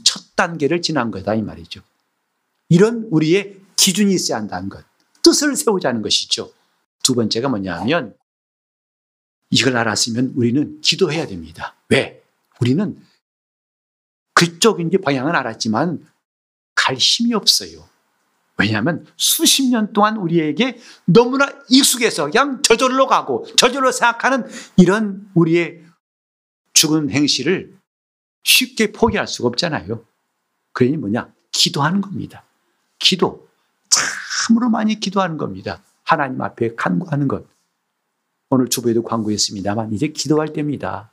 첫 0.03 0.35
단계를 0.35 0.81
지난 0.81 1.09
거다 1.09 1.35
이 1.35 1.41
말이죠. 1.41 1.81
이런 2.67 3.07
우리의 3.11 3.61
기준이 3.77 4.13
있어야 4.13 4.39
한다는 4.39 4.67
것. 4.67 4.83
뜻을 5.23 5.55
세우자는 5.55 6.01
것이죠. 6.01 6.51
두 7.01 7.15
번째가 7.15 7.47
뭐냐면 7.47 8.13
이걸 9.49 9.77
알았으면 9.77 10.33
우리는 10.35 10.81
기도해야 10.81 11.27
됩니다. 11.27 11.75
왜? 11.87 12.21
우리는 12.59 13.01
그쪽인지 14.33 14.97
방향은 14.97 15.33
알았지만 15.33 16.05
갈 16.75 16.95
힘이 16.97 17.33
없어요. 17.35 17.87
왜냐하면 18.57 19.05
수십 19.15 19.69
년 19.69 19.93
동안 19.93 20.17
우리에게 20.17 20.77
너무나 21.05 21.47
익숙해서 21.69 22.25
그냥 22.25 22.61
저절로 22.63 23.07
가고 23.07 23.45
저절로 23.55 23.93
생각하는 23.93 24.45
이런 24.75 25.29
우리의 25.35 25.85
죽은 26.73 27.11
행실을 27.11 27.76
쉽게 28.47 28.91
포기할 28.93 29.27
수가 29.27 29.49
없잖아요. 29.49 30.03
그러니 30.71 30.97
뭐냐? 30.97 31.31
기도하는 31.51 32.01
겁니다. 32.01 32.43
기도. 32.97 33.47
참으로 34.47 34.69
많이 34.69 34.99
기도하는 34.99 35.37
겁니다. 35.37 35.83
하나님 36.03 36.41
앞에 36.41 36.75
간구하는 36.75 37.27
것. 37.27 37.45
오늘 38.49 38.69
주부에도 38.69 39.03
광고했습니다만 39.03 39.91
이제 39.93 40.07
기도할 40.07 40.53
때입니다. 40.53 41.11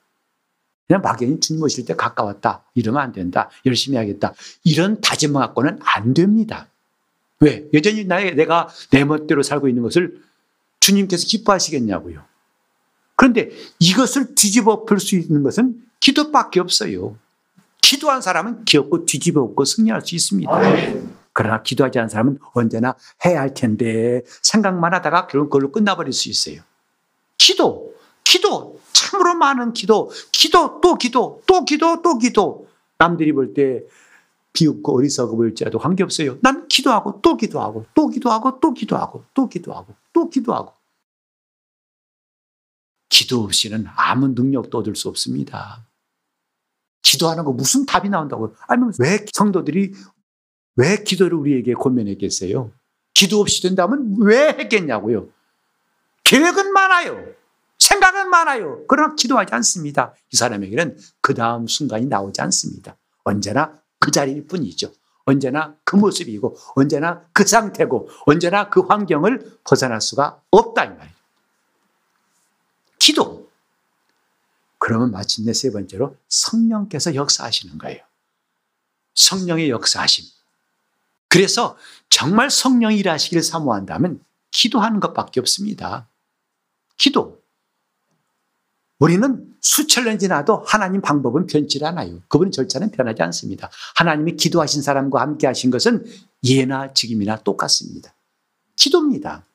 그냥 0.86 1.02
막연히 1.02 1.40
주님 1.40 1.62
오실 1.62 1.84
때 1.84 1.96
가까웠다. 1.96 2.64
이러면 2.74 3.02
안 3.02 3.12
된다. 3.12 3.50
열심히 3.66 3.98
하겠다. 3.98 4.34
이런 4.62 5.00
다짐 5.00 5.32
갖고는 5.32 5.80
안 5.82 6.14
됩니다. 6.14 6.68
왜? 7.40 7.68
여전히 7.74 8.04
나의, 8.04 8.36
내가 8.36 8.68
내 8.92 9.04
멋대로 9.04 9.42
살고 9.42 9.68
있는 9.68 9.82
것을 9.82 10.22
주님께서 10.78 11.26
기뻐하시겠냐고요. 11.26 12.22
그런데 13.16 13.50
이것을 13.80 14.34
뒤집어 14.34 14.84
풀 14.84 15.00
수 15.00 15.16
있는 15.16 15.42
것은 15.42 15.82
기도밖에 15.98 16.60
없어요. 16.60 17.16
기도한 17.84 18.22
사람은 18.22 18.64
기업고 18.64 19.04
뒤집어 19.04 19.42
엎고 19.42 19.66
승리할 19.66 20.00
수 20.00 20.14
있습니다. 20.14 20.50
그러나 21.34 21.62
기도하지 21.62 21.98
않은 21.98 22.08
사람은 22.08 22.38
언제나 22.54 22.94
해야 23.26 23.40
할 23.40 23.52
텐데 23.52 24.22
생각만 24.42 24.94
하다가 24.94 25.26
결국 25.26 25.50
그걸로 25.50 25.70
끝나버릴 25.70 26.12
수 26.14 26.30
있어요. 26.30 26.62
기도, 27.36 27.94
기도, 28.24 28.80
참으로 28.92 29.34
많은 29.34 29.74
기도, 29.74 30.10
기도, 30.32 30.80
또 30.80 30.94
기도, 30.96 31.42
또 31.46 31.64
기도, 31.66 32.00
또 32.00 32.18
기도. 32.18 32.68
남들이 32.96 33.32
볼 33.32 33.52
때 33.52 33.82
비웃고 34.54 34.96
어리석어 34.96 35.36
보일지라도 35.36 35.78
관계없어요. 35.78 36.38
난 36.40 36.66
기도하고 36.68 37.20
또 37.20 37.36
기도하고 37.36 37.84
또 37.92 38.08
기도하고 38.08 38.60
또 38.60 38.72
기도하고 38.72 39.24
또 39.34 39.48
기도하고 39.48 39.94
또 40.12 40.30
기도하고. 40.30 40.72
기도 43.10 43.42
없이는 43.42 43.86
아무 43.94 44.28
능력도 44.28 44.78
얻을 44.78 44.96
수 44.96 45.08
없습니다. 45.08 45.84
기도하는 47.04 47.44
거 47.44 47.52
무슨 47.52 47.86
답이 47.86 48.08
나온다고. 48.08 48.56
아니면 48.66 48.92
왜 48.98 49.24
성도들이 49.32 49.92
왜 50.74 51.04
기도를 51.04 51.38
우리에게 51.38 51.74
권면했겠어요? 51.74 52.72
기도 53.12 53.40
없이 53.40 53.62
된다면 53.62 54.16
왜 54.18 54.48
했겠냐고요. 54.48 55.28
계획은 56.24 56.72
많아요. 56.72 57.24
생각은 57.78 58.30
많아요. 58.30 58.84
그러나 58.88 59.14
기도하지 59.14 59.54
않습니다. 59.54 60.14
이 60.32 60.36
사람에게는 60.36 60.98
그 61.20 61.34
다음 61.34 61.68
순간이 61.68 62.06
나오지 62.06 62.40
않습니다. 62.40 62.96
언제나 63.22 63.78
그 64.00 64.10
자리일 64.10 64.46
뿐이죠. 64.46 64.90
언제나 65.26 65.76
그 65.84 65.96
모습이고, 65.96 66.56
언제나 66.74 67.24
그 67.32 67.46
상태고, 67.46 68.08
언제나 68.26 68.68
그 68.68 68.80
환경을 68.80 69.58
벗어날 69.64 70.00
수가 70.00 70.40
없다, 70.50 70.84
이 70.84 70.88
말이에요. 70.88 71.14
기도. 72.98 73.43
그러면 74.84 75.12
마침내 75.12 75.54
세 75.54 75.72
번째로 75.72 76.14
성령께서 76.28 77.14
역사하시는 77.14 77.78
거예요. 77.78 78.02
성령의 79.14 79.70
역사하심. 79.70 80.26
그래서 81.28 81.78
정말 82.10 82.50
성령이 82.50 82.98
일하시기를 82.98 83.42
사모한다면 83.42 84.22
기도하는 84.50 85.00
것밖에 85.00 85.40
없습니다. 85.40 86.06
기도. 86.98 87.42
우리는 88.98 89.56
수천 89.62 90.04
년 90.04 90.18
지나도 90.18 90.64
하나님 90.66 91.00
방법은 91.00 91.46
변치 91.46 91.82
않아요. 91.82 92.20
그분 92.28 92.50
절차는 92.52 92.90
변하지 92.90 93.22
않습니다. 93.22 93.70
하나님이 93.96 94.36
기도하신 94.36 94.82
사람과 94.82 95.22
함께 95.22 95.46
하신 95.46 95.70
것은 95.70 96.04
예나 96.44 96.92
지금이나 96.92 97.38
똑같습니다. 97.38 98.14
기도입니다. 98.76 99.46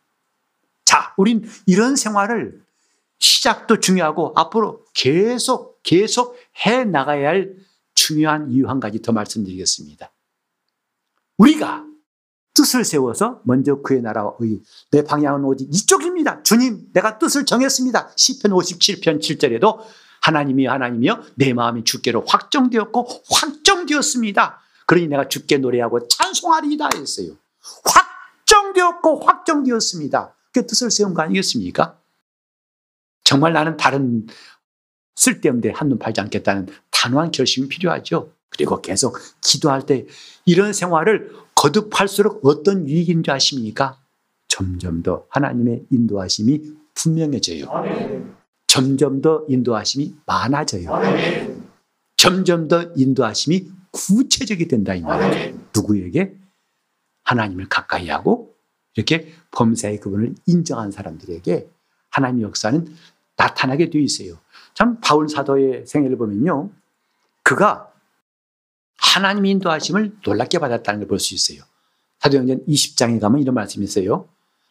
자, 0.85 1.13
우린 1.17 1.47
이런 1.67 1.95
생활을 1.95 2.63
시작도 3.19 3.79
중요하고 3.79 4.34
앞으로 4.36 4.86
계속, 4.93 5.82
계속 5.84 6.36
해 6.65 6.84
나가야 6.86 7.30
할 7.30 7.55
중요한 7.93 8.49
이유 8.49 8.67
한 8.67 8.80
가지 8.80 9.01
더 9.01 9.11
말씀드리겠습니다. 9.11 10.11
우리가 11.38 11.86
뜻을 12.53 12.84
세워서 12.84 13.41
먼저 13.45 13.82
그의 13.82 14.01
나라와 14.01 14.34
의, 14.39 14.61
내 14.91 15.03
방향은 15.03 15.45
오직 15.45 15.70
이쪽입니다. 15.74 16.43
주님, 16.43 16.91
내가 16.93 17.17
뜻을 17.17 17.45
정했습니다. 17.45 18.09
10편 18.15 18.49
57편 18.51 19.20
7절에도 19.20 19.80
하나님이 20.22 20.65
하나님이여 20.65 21.24
내 21.36 21.53
마음이 21.53 21.84
주께로 21.86 22.26
확정되었고 22.28 23.07
확정되었습니다. 23.32 24.59
그러니 24.86 25.07
내가 25.07 25.28
주께 25.28 25.57
노래하고 25.57 26.07
찬송하리이다 26.07 26.89
했어요. 26.95 27.38
확정되었고 27.86 29.22
확정되었습니다. 29.22 30.36
그 30.51 30.65
뜻을 30.65 30.91
세운 30.91 31.13
거 31.13 31.22
아니겠습니까? 31.22 31.97
정말 33.30 33.53
나는 33.53 33.77
다른 33.77 34.25
쓸데없는 35.15 35.75
한눈 35.75 35.99
팔지 35.99 36.19
않겠다는 36.19 36.65
단호한 36.89 37.30
결심이 37.30 37.67
필요하죠. 37.67 38.32
그리고 38.49 38.82
계속 38.82 39.19
기도할 39.39 39.86
때 39.86 40.07
이런 40.45 40.73
생활을 40.73 41.32
거듭할수록 41.53 42.41
어떤 42.43 42.89
유익인 42.89 43.21
줄 43.21 43.32
아십니까? 43.32 43.99
점점 44.47 45.03
더 45.03 45.27
하나님의 45.30 45.86
인도하심이 45.91 46.73
분명해져요. 46.95 47.67
점점 48.65 49.21
더 49.21 49.45
인도하심이 49.47 50.15
많아져요. 50.25 50.89
점점 52.17 52.67
더 52.67 52.91
인도하심이 52.95 53.69
구체적이 53.91 54.67
된다 54.67 54.95
이 54.95 55.01
말이죠. 55.01 55.55
누구에게? 55.75 56.34
하나님을 57.25 57.69
가까이 57.69 58.09
하고 58.09 58.55
이렇게 58.95 59.32
범사의 59.51 59.99
그분을 59.99 60.34
인정한 60.47 60.89
사람들에게 60.89 61.69
하나님의 62.09 62.43
역사는 62.45 62.88
나타나게 63.43 63.89
되어 63.89 64.01
있어요. 64.01 64.37
참 64.73 64.99
바울 65.01 65.29
사도의 65.29 65.85
생애를 65.87 66.17
보면요. 66.17 66.69
그가 67.43 67.91
하나님 68.97 69.45
인도하심을 69.45 70.17
놀랍게 70.25 70.59
받았다는 70.59 70.99
걸 71.01 71.07
볼 71.07 71.19
수 71.19 71.33
있어요. 71.33 71.63
사도행전 72.19 72.65
20장에 72.67 73.19
가면 73.19 73.41
이런 73.41 73.55
말씀이 73.55 73.83
있어요. 73.85 74.27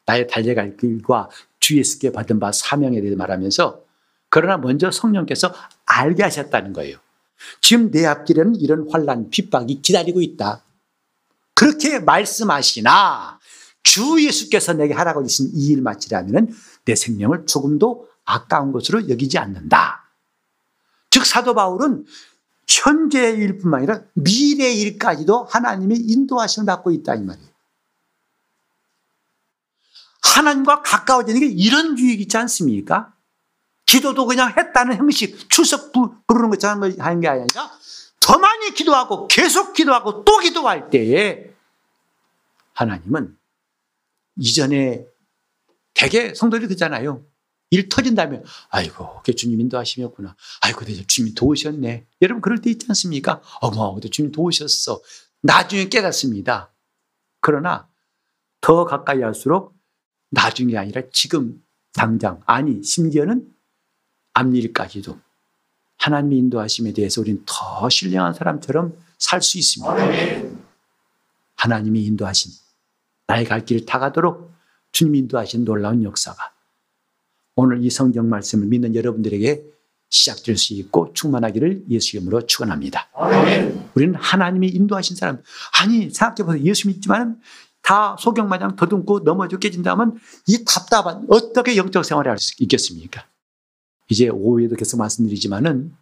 나의 0.06 0.28
달려갈 0.28 0.76
길과 0.76 1.30
주 1.60 1.78
예수께 1.78 2.12
받은 2.12 2.38
바 2.40 2.52
사명에 2.52 3.00
대해 3.00 3.14
말하면서 3.16 3.82
그러나 4.28 4.58
먼저 4.58 4.90
성령께서 4.90 5.52
알게 5.86 6.22
하셨다는 6.22 6.74
거예요. 6.74 6.98
지금 7.62 7.90
내 7.90 8.04
앞길에는 8.04 8.56
이런 8.56 8.86
환란, 8.90 9.30
핍박이 9.30 9.80
기다리고 9.80 10.20
있다. 10.20 10.62
그렇게 11.54 11.98
말씀하시나 12.00 13.38
주 13.82 14.22
예수께서 14.22 14.74
내게 14.74 14.92
하라고 14.92 15.22
하신 15.24 15.50
이 15.54 15.72
일 15.72 15.80
마치라면 15.82 16.54
내 16.84 16.94
생명을 16.94 17.46
조금도 17.46 18.08
아까운 18.29 18.72
것으로 18.72 19.09
여기지 19.09 19.39
않는다. 19.39 20.05
즉 21.11 21.24
사도 21.24 21.55
바울은 21.55 22.05
현재의 22.68 23.39
일뿐만 23.39 23.79
아니라 23.79 24.03
미래의 24.12 24.79
일까지도 24.81 25.45
하나님의 25.45 25.97
인도하심을 25.97 26.66
받고 26.66 26.91
있다 26.91 27.14
이 27.14 27.22
말이에요. 27.22 27.49
하나님과 30.22 30.83
가까워지는 30.83 31.41
게 31.41 31.47
이런 31.47 31.99
유익이 31.99 32.24
있지 32.24 32.37
않습니까? 32.37 33.14
기도도 33.87 34.26
그냥 34.26 34.53
했다는 34.55 34.97
형식, 34.99 35.49
출석 35.49 35.93
부르는 36.26 36.51
것처럼 36.51 36.83
하는 36.99 37.20
게 37.20 37.29
아니라 37.29 37.47
더 38.20 38.39
많이 38.39 38.74
기도하고 38.74 39.26
계속 39.29 39.72
기도하고 39.72 40.24
또 40.24 40.37
기도할 40.39 40.91
때에 40.91 41.51
하나님은 42.74 43.39
이전에 44.37 45.07
대개 45.95 46.35
성도들이 46.35 46.68
그잖아요. 46.68 47.24
일 47.70 47.88
터진다면 47.88 48.44
아이고 48.70 49.22
주님 49.36 49.60
인도하심이었구나. 49.60 50.36
아이고 50.62 50.84
내 50.84 51.04
주님 51.04 51.34
도우셨네. 51.34 52.06
여러분 52.22 52.40
그럴 52.40 52.60
때 52.60 52.70
있지 52.70 52.86
않습니까? 52.88 53.42
어머 53.60 53.98
주님 54.00 54.32
도우셨어. 54.32 55.02
나중에 55.42 55.88
깨닫습니다. 55.88 56.72
그러나 57.40 57.88
더 58.60 58.84
가까이 58.84 59.22
할수록 59.22 59.76
나중이 60.30 60.76
아니라 60.76 61.02
지금 61.12 61.62
당장 61.92 62.40
아니 62.46 62.82
심지어는 62.82 63.54
앞일까지도 64.32 65.18
하나님의 65.98 66.38
인도하심에 66.38 66.92
대해서 66.92 67.20
우리는 67.20 67.42
더 67.46 67.88
신령한 67.88 68.34
사람처럼 68.34 68.96
살 69.18 69.42
수 69.42 69.58
있습니다. 69.58 70.58
하나님이 71.56 72.04
인도하신 72.04 72.52
나의 73.26 73.44
갈 73.44 73.64
길을 73.64 73.84
다 73.84 73.98
가도록 73.98 74.52
주님 74.92 75.16
인도하신 75.16 75.64
놀라운 75.64 76.02
역사가 76.04 76.52
오늘 77.61 77.84
이 77.84 77.90
성경 77.90 78.28
말씀을 78.28 78.68
믿는 78.68 78.94
여러분들에게 78.94 79.64
시작될 80.11 80.56
수 80.56 80.74
있고 80.74 81.12
충만하기를 81.12 81.86
예수 81.90 82.16
이름으로 82.16 82.46
축원합니다. 82.46 83.09
우리는 83.96 84.14
하나님이 84.14 84.68
인도하신 84.68 85.16
사람 85.16 85.42
아니 85.80 86.09
생각해보세요. 86.09 86.62
예수 86.62 86.86
믿지만 86.86 87.40
다 87.82 88.16
소경마냥 88.20 88.76
더듬고 88.76 89.20
넘어져 89.20 89.59
깨진다면 89.59 90.18
이 90.46 90.64
답답한 90.64 91.26
어떻게 91.28 91.76
영적 91.76 92.04
생활을 92.04 92.30
할 92.30 92.38
수 92.38 92.54
있겠습니까? 92.62 93.26
이제 94.09 94.28
오후에도 94.28 94.76
계속 94.76 94.98
말씀드리지만은 94.98 95.92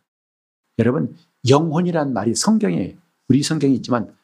여러분 0.79 1.17
영혼이란 1.49 2.13
말이 2.13 2.35
성경에 2.35 2.99
우리 3.29 3.43
성경에 3.43 3.73
있지만 3.75 4.15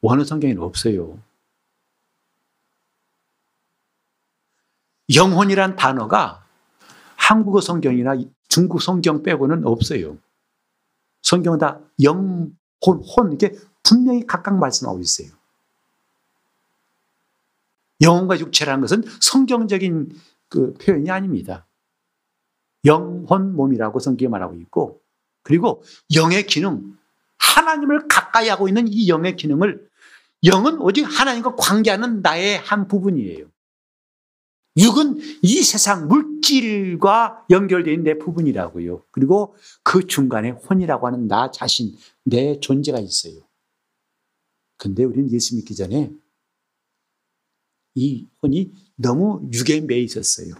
어느 0.00 0.24
성경에는 0.24 0.62
없어요. 0.62 1.18
영혼이란 5.12 5.76
단어가 5.76 6.44
한국어 7.16 7.60
성경이나 7.60 8.14
중국 8.48 8.80
성경 8.80 9.22
빼고는 9.22 9.66
없어요. 9.66 10.16
성경은 11.22 11.58
다 11.58 11.80
영 12.02 12.52
혼, 12.86 13.02
혼, 13.02 13.32
이게 13.32 13.54
분명히 13.82 14.26
각각 14.26 14.58
말씀하고 14.58 15.00
있어요. 15.00 15.28
영혼과 18.00 18.38
육체라는 18.38 18.80
것은 18.82 19.04
성경적인 19.20 20.12
그 20.48 20.74
표현이 20.74 21.10
아닙니다. 21.10 21.66
영혼 22.84 23.56
몸이라고 23.56 23.98
성경에 23.98 24.28
말하고 24.28 24.56
있고, 24.56 25.00
그리고 25.42 25.82
영의 26.14 26.46
기능, 26.46 26.96
하나님을 27.38 28.08
가까이 28.08 28.48
하고 28.48 28.68
있는 28.68 28.86
이 28.88 29.08
영의 29.08 29.36
기능을 29.36 29.88
영은 30.44 30.78
오직 30.80 31.04
하나님과 31.04 31.56
관계하는 31.56 32.20
나의 32.20 32.58
한 32.58 32.86
부분이에요. 32.88 33.46
육은 34.76 35.20
이 35.42 35.62
세상 35.62 36.08
물질과 36.08 37.46
있는 37.92 38.02
내 38.02 38.18
부분이라고요. 38.18 39.04
그리고 39.12 39.54
그 39.82 40.06
중간에 40.06 40.50
혼이라고 40.50 41.06
하는 41.06 41.28
나 41.28 41.50
자신, 41.50 41.96
내 42.24 42.58
존재가 42.58 42.98
있어요. 42.98 43.40
근데 44.76 45.04
우리는 45.04 45.30
예수 45.30 45.54
믿기 45.54 45.74
전에 45.76 46.10
이 47.94 48.28
혼이 48.42 48.72
너무 48.96 49.48
육에 49.52 49.80
매 49.80 50.00
있었어요. 50.00 50.54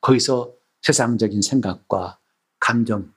거기서 0.00 0.54
세상적인 0.80 1.42
생각과 1.42 2.18
감정 2.58 3.12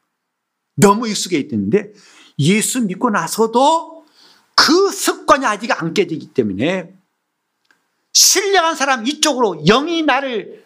너무 0.75 1.07
익숙해 1.07 1.37
있는데 1.39 1.93
예수 2.39 2.81
믿고 2.81 3.09
나서도 3.09 4.05
그 4.55 4.91
습관이 4.91 5.45
아직 5.45 5.71
안 5.81 5.93
깨지기 5.93 6.33
때문에 6.33 7.00
신령한 8.13 8.75
사람 8.75 9.07
이쪽으로 9.07 9.63
영이 9.65 10.03
나를 10.03 10.65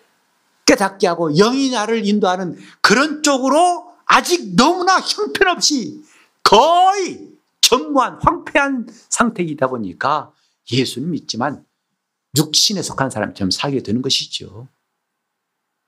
깨닫게 0.65 1.07
하고 1.07 1.31
영이 1.31 1.69
나를 1.71 2.07
인도하는 2.07 2.57
그런 2.81 3.21
쪽으로 3.21 3.93
아직 4.05 4.55
너무나 4.55 4.99
형편없이 4.99 6.03
거의 6.43 7.31
전무한 7.61 8.19
황폐한 8.21 8.87
상태이다 9.09 9.67
보니까 9.67 10.31
예수는 10.71 11.11
믿지만 11.11 11.65
육신에 12.37 12.81
속한 12.81 13.09
사람처럼 13.09 13.51
살게 13.51 13.81
되는 13.81 14.01
것이죠. 14.01 14.67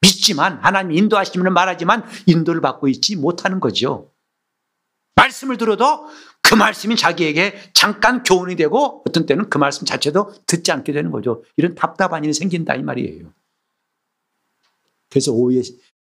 믿지만 0.02 0.60
하나님 0.62 0.98
인도하시면 0.98 1.54
말하지만 1.54 2.04
인도를 2.26 2.62
받고 2.62 2.88
있지 2.88 3.16
못하는 3.16 3.60
거죠. 3.60 4.12
말씀을 5.16 5.58
들어도 5.58 6.08
그 6.48 6.56
말씀이 6.56 6.96
자기에게 6.96 7.72
잠깐 7.74 8.24
교훈이 8.24 8.56
되고 8.56 9.04
어떤 9.06 9.26
때는 9.26 9.50
그 9.50 9.58
말씀 9.58 9.86
자체도 9.86 10.34
듣지 10.46 10.72
않게 10.72 10.94
되는 10.94 11.12
거죠. 11.12 11.44
이런 11.58 11.76
답답한 11.76 12.24
일이 12.24 12.34
생긴다 12.34 12.76
이 12.76 12.84
말이에요. 12.84 13.34
그래서 15.10 15.34
오후에 15.34 15.62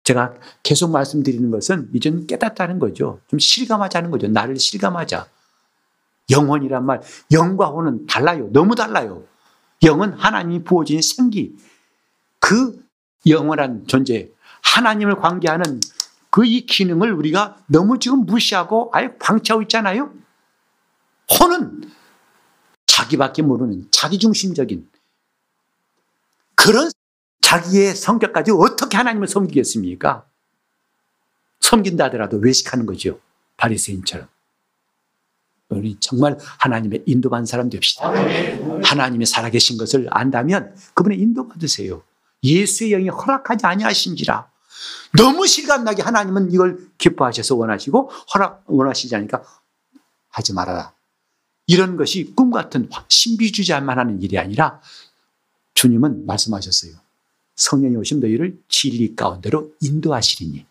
제가 0.02 0.34
계속 0.64 0.90
말씀드리는 0.90 1.50
것은 1.52 1.88
이제는 1.94 2.26
깨닫다는 2.26 2.80
거죠. 2.80 3.20
좀 3.28 3.38
실감하자는 3.38 4.10
거죠. 4.10 4.26
나를 4.26 4.58
실감하자. 4.58 5.28
영혼이란 6.30 6.84
말, 6.84 7.00
영과 7.30 7.66
혼은 7.66 8.06
달라요. 8.06 8.48
너무 8.52 8.74
달라요. 8.74 9.22
영은 9.84 10.14
하나님이 10.14 10.64
부어진 10.64 11.00
생기. 11.00 11.54
그 12.40 12.82
영원한 13.26 13.86
존재, 13.86 14.30
하나님을 14.62 15.16
관계하는 15.16 15.80
그 16.34 16.44
이 16.44 16.66
기능을 16.66 17.12
우리가 17.12 17.58
너무 17.68 18.00
지금 18.00 18.26
무시하고 18.26 18.90
아예 18.92 19.16
방치하고 19.18 19.62
있잖아요. 19.62 20.10
혼은 21.30 21.90
자기밖에 22.86 23.42
모르는 23.42 23.88
자기중심적인 23.90 24.88
그런 26.54 26.90
자기의 27.40 27.94
성격까지 27.94 28.52
어떻게 28.52 28.96
하나님을 28.96 29.28
섬기겠습니까? 29.28 30.26
섬긴다 31.60 32.04
하더라도 32.04 32.38
외식하는 32.38 32.86
거죠. 32.86 33.20
바리새인처럼. 33.56 34.28
우리 35.68 35.96
정말 35.98 36.38
하나님의 36.58 37.02
인도받는 37.06 37.46
사람 37.46 37.68
됩시다. 37.70 38.12
하나님이 38.84 39.26
살아계신 39.26 39.76
것을 39.78 40.06
안다면 40.10 40.74
그분의 40.94 41.18
인도받으세요. 41.18 42.02
예수의 42.42 42.90
영이 42.90 43.08
허락하지 43.08 43.66
아니하신지라. 43.66 44.50
너무 45.16 45.46
실감나게 45.46 46.02
하나님은 46.02 46.52
이걸 46.52 46.88
기뻐하셔서 46.98 47.56
원하시고 47.56 48.10
허락 48.34 48.64
원하시지 48.66 49.14
않으니까 49.14 49.42
하지 50.28 50.52
말아라. 50.52 50.92
이런 51.66 51.96
것이 51.96 52.32
꿈 52.34 52.50
같은 52.50 52.88
신비주의자만 53.08 53.98
하는 53.98 54.22
일이 54.22 54.38
아니라 54.38 54.80
주님은 55.74 56.26
말씀하셨어요. 56.26 56.92
성령이 57.56 57.96
오심 57.96 58.20
너희를 58.20 58.58
진리 58.68 59.14
가운데로 59.16 59.72
인도하시리니. 59.80 60.66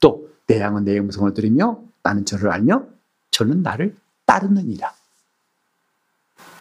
또 0.00 0.28
내 0.48 0.60
양은 0.60 0.84
내 0.84 0.98
음성을 0.98 1.32
들으며 1.34 1.80
나는 2.02 2.24
저를 2.24 2.50
알며 2.50 2.86
저는 3.30 3.62
나를 3.62 3.94
따르느니라. 4.24 4.94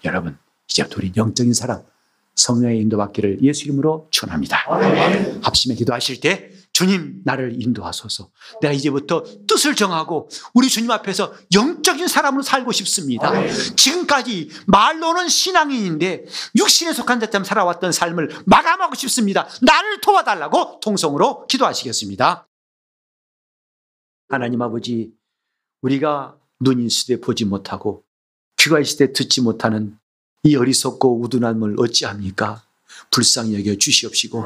여러분 0.04 0.38
이제 0.70 0.86
우리 0.96 1.12
영적인 1.16 1.54
사람 1.54 1.82
성령의 2.36 2.80
인도받기를 2.82 3.42
예수 3.42 3.64
이름으로 3.64 4.08
축원합니다. 4.12 4.58
합심에 5.42 5.76
기도하실 5.76 6.20
때 6.20 6.52
주님 6.78 7.24
나를 7.26 7.60
인도하소서. 7.60 8.30
내가 8.62 8.72
이제부터 8.72 9.24
뜻을 9.48 9.74
정하고 9.74 10.30
우리 10.54 10.70
주님 10.70 10.92
앞에서 10.92 11.34
영적인 11.52 12.08
사람으로 12.08 12.44
살고 12.44 12.72
싶습니다. 12.72 13.34
지금까지 13.76 14.52
말로는 14.68 15.28
신앙인인데 15.28 16.26
육신에 16.56 16.94
속한 16.94 17.20
자처럼 17.20 17.46
살아왔던 17.46 17.92
삶을 17.92 18.44
마감하고 18.46 18.94
싶습니다. 18.94 19.48
나를 19.64 20.02
도와달라고 20.02 20.80
통성으로 20.80 21.48
기도하시겠습니다. 21.48 22.48
하나님 24.30 24.62
아버지, 24.62 25.12
우리가 25.82 26.38
있을 26.64 27.16
때 27.16 27.20
보지 27.20 27.46
못하고 27.46 28.04
귀가 28.58 28.80
있을 28.80 28.98
때 28.98 29.14
듣지 29.14 29.42
못하는 29.42 29.98
이 30.44 30.56
어리석고 30.56 31.22
우둔함을 31.22 31.78
어찌합니까? 31.80 32.62
불쌍히 33.10 33.58
여겨 33.58 33.80
주시옵시고 33.80 34.44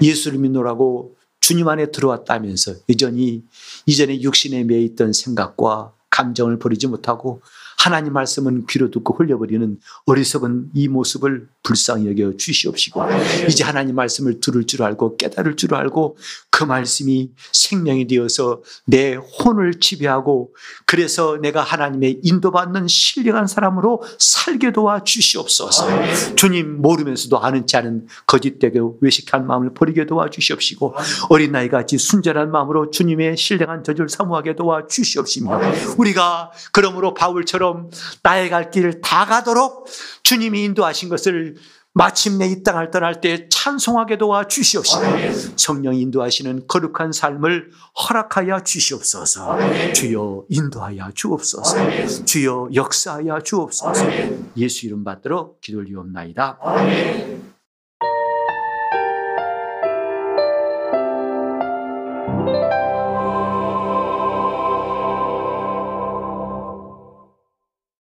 예수를 0.00 0.38
믿노라고 0.38 1.16
주님 1.46 1.68
안에 1.68 1.90
들어왔다면서 1.90 2.72
여전히 2.88 3.42
이전에 3.84 4.22
육신에 4.22 4.64
매여 4.64 4.78
있던 4.80 5.12
생각과 5.12 5.92
감정을 6.08 6.58
버리지 6.58 6.86
못하고 6.86 7.42
하나님 7.78 8.12
말씀은 8.12 8.66
귀로 8.68 8.90
듣고 8.90 9.14
흘려버리는 9.14 9.78
어리석은 10.06 10.70
이 10.74 10.88
모습을 10.88 11.48
불쌍히 11.62 12.08
여겨 12.08 12.36
주시옵시고 12.36 13.02
이제 13.48 13.64
하나님 13.64 13.96
말씀을 13.96 14.40
들을 14.40 14.66
줄 14.66 14.82
알고 14.82 15.16
깨달을 15.16 15.56
줄 15.56 15.74
알고 15.74 16.16
그 16.50 16.64
말씀이 16.64 17.30
생명이 17.52 18.06
되어서 18.06 18.62
내 18.86 19.14
혼을 19.14 19.80
지배하고 19.80 20.54
그래서 20.86 21.38
내가 21.40 21.62
하나님의 21.62 22.20
인도받는 22.22 22.86
신령한 22.88 23.46
사람으로 23.46 24.02
살게 24.18 24.72
도와 24.72 25.02
주시옵소서. 25.02 26.34
주님 26.36 26.80
모르면서도 26.80 27.38
아는 27.38 27.66
지 27.66 27.76
않은 27.76 28.06
거짓되게 28.26 28.80
외식한 29.00 29.46
마음을 29.46 29.74
버리게 29.74 30.06
도와 30.06 30.30
주시옵시고 30.30 30.94
어린아이 31.30 31.68
같이 31.68 31.98
순전한 31.98 32.50
마음으로 32.50 32.90
주님의 32.90 33.36
신령한 33.36 33.84
저주를 33.84 34.08
사모하게 34.08 34.54
도와 34.54 34.86
주시옵시며 34.86 35.60
우리가 35.98 36.52
그러므로 36.72 37.14
바울처럼 37.14 37.63
나의 38.22 38.50
갈 38.50 38.70
길을 38.70 39.00
다 39.00 39.24
가도록 39.24 39.86
주님이 40.22 40.64
인도하신 40.64 41.08
것을 41.08 41.56
마침내 41.96 42.48
이 42.48 42.64
땅을 42.64 42.90
떠날 42.90 43.20
때 43.20 43.48
찬송하게 43.48 44.18
도와 44.18 44.48
주시옵시고 44.48 45.02
성령 45.54 45.94
인도하시는 45.94 46.66
거룩한 46.66 47.12
삶을 47.12 47.70
허락하여 47.96 48.64
주시옵소서. 48.64 49.92
주여 49.92 50.44
인도하여 50.48 51.12
주옵소서. 51.14 52.24
주여 52.24 52.70
역사하여 52.74 53.40
주옵소서. 53.44 54.04
예수 54.56 54.86
이름 54.86 55.04
받들어 55.04 55.52
기도를 55.60 55.88
이옵나이다 55.88 56.58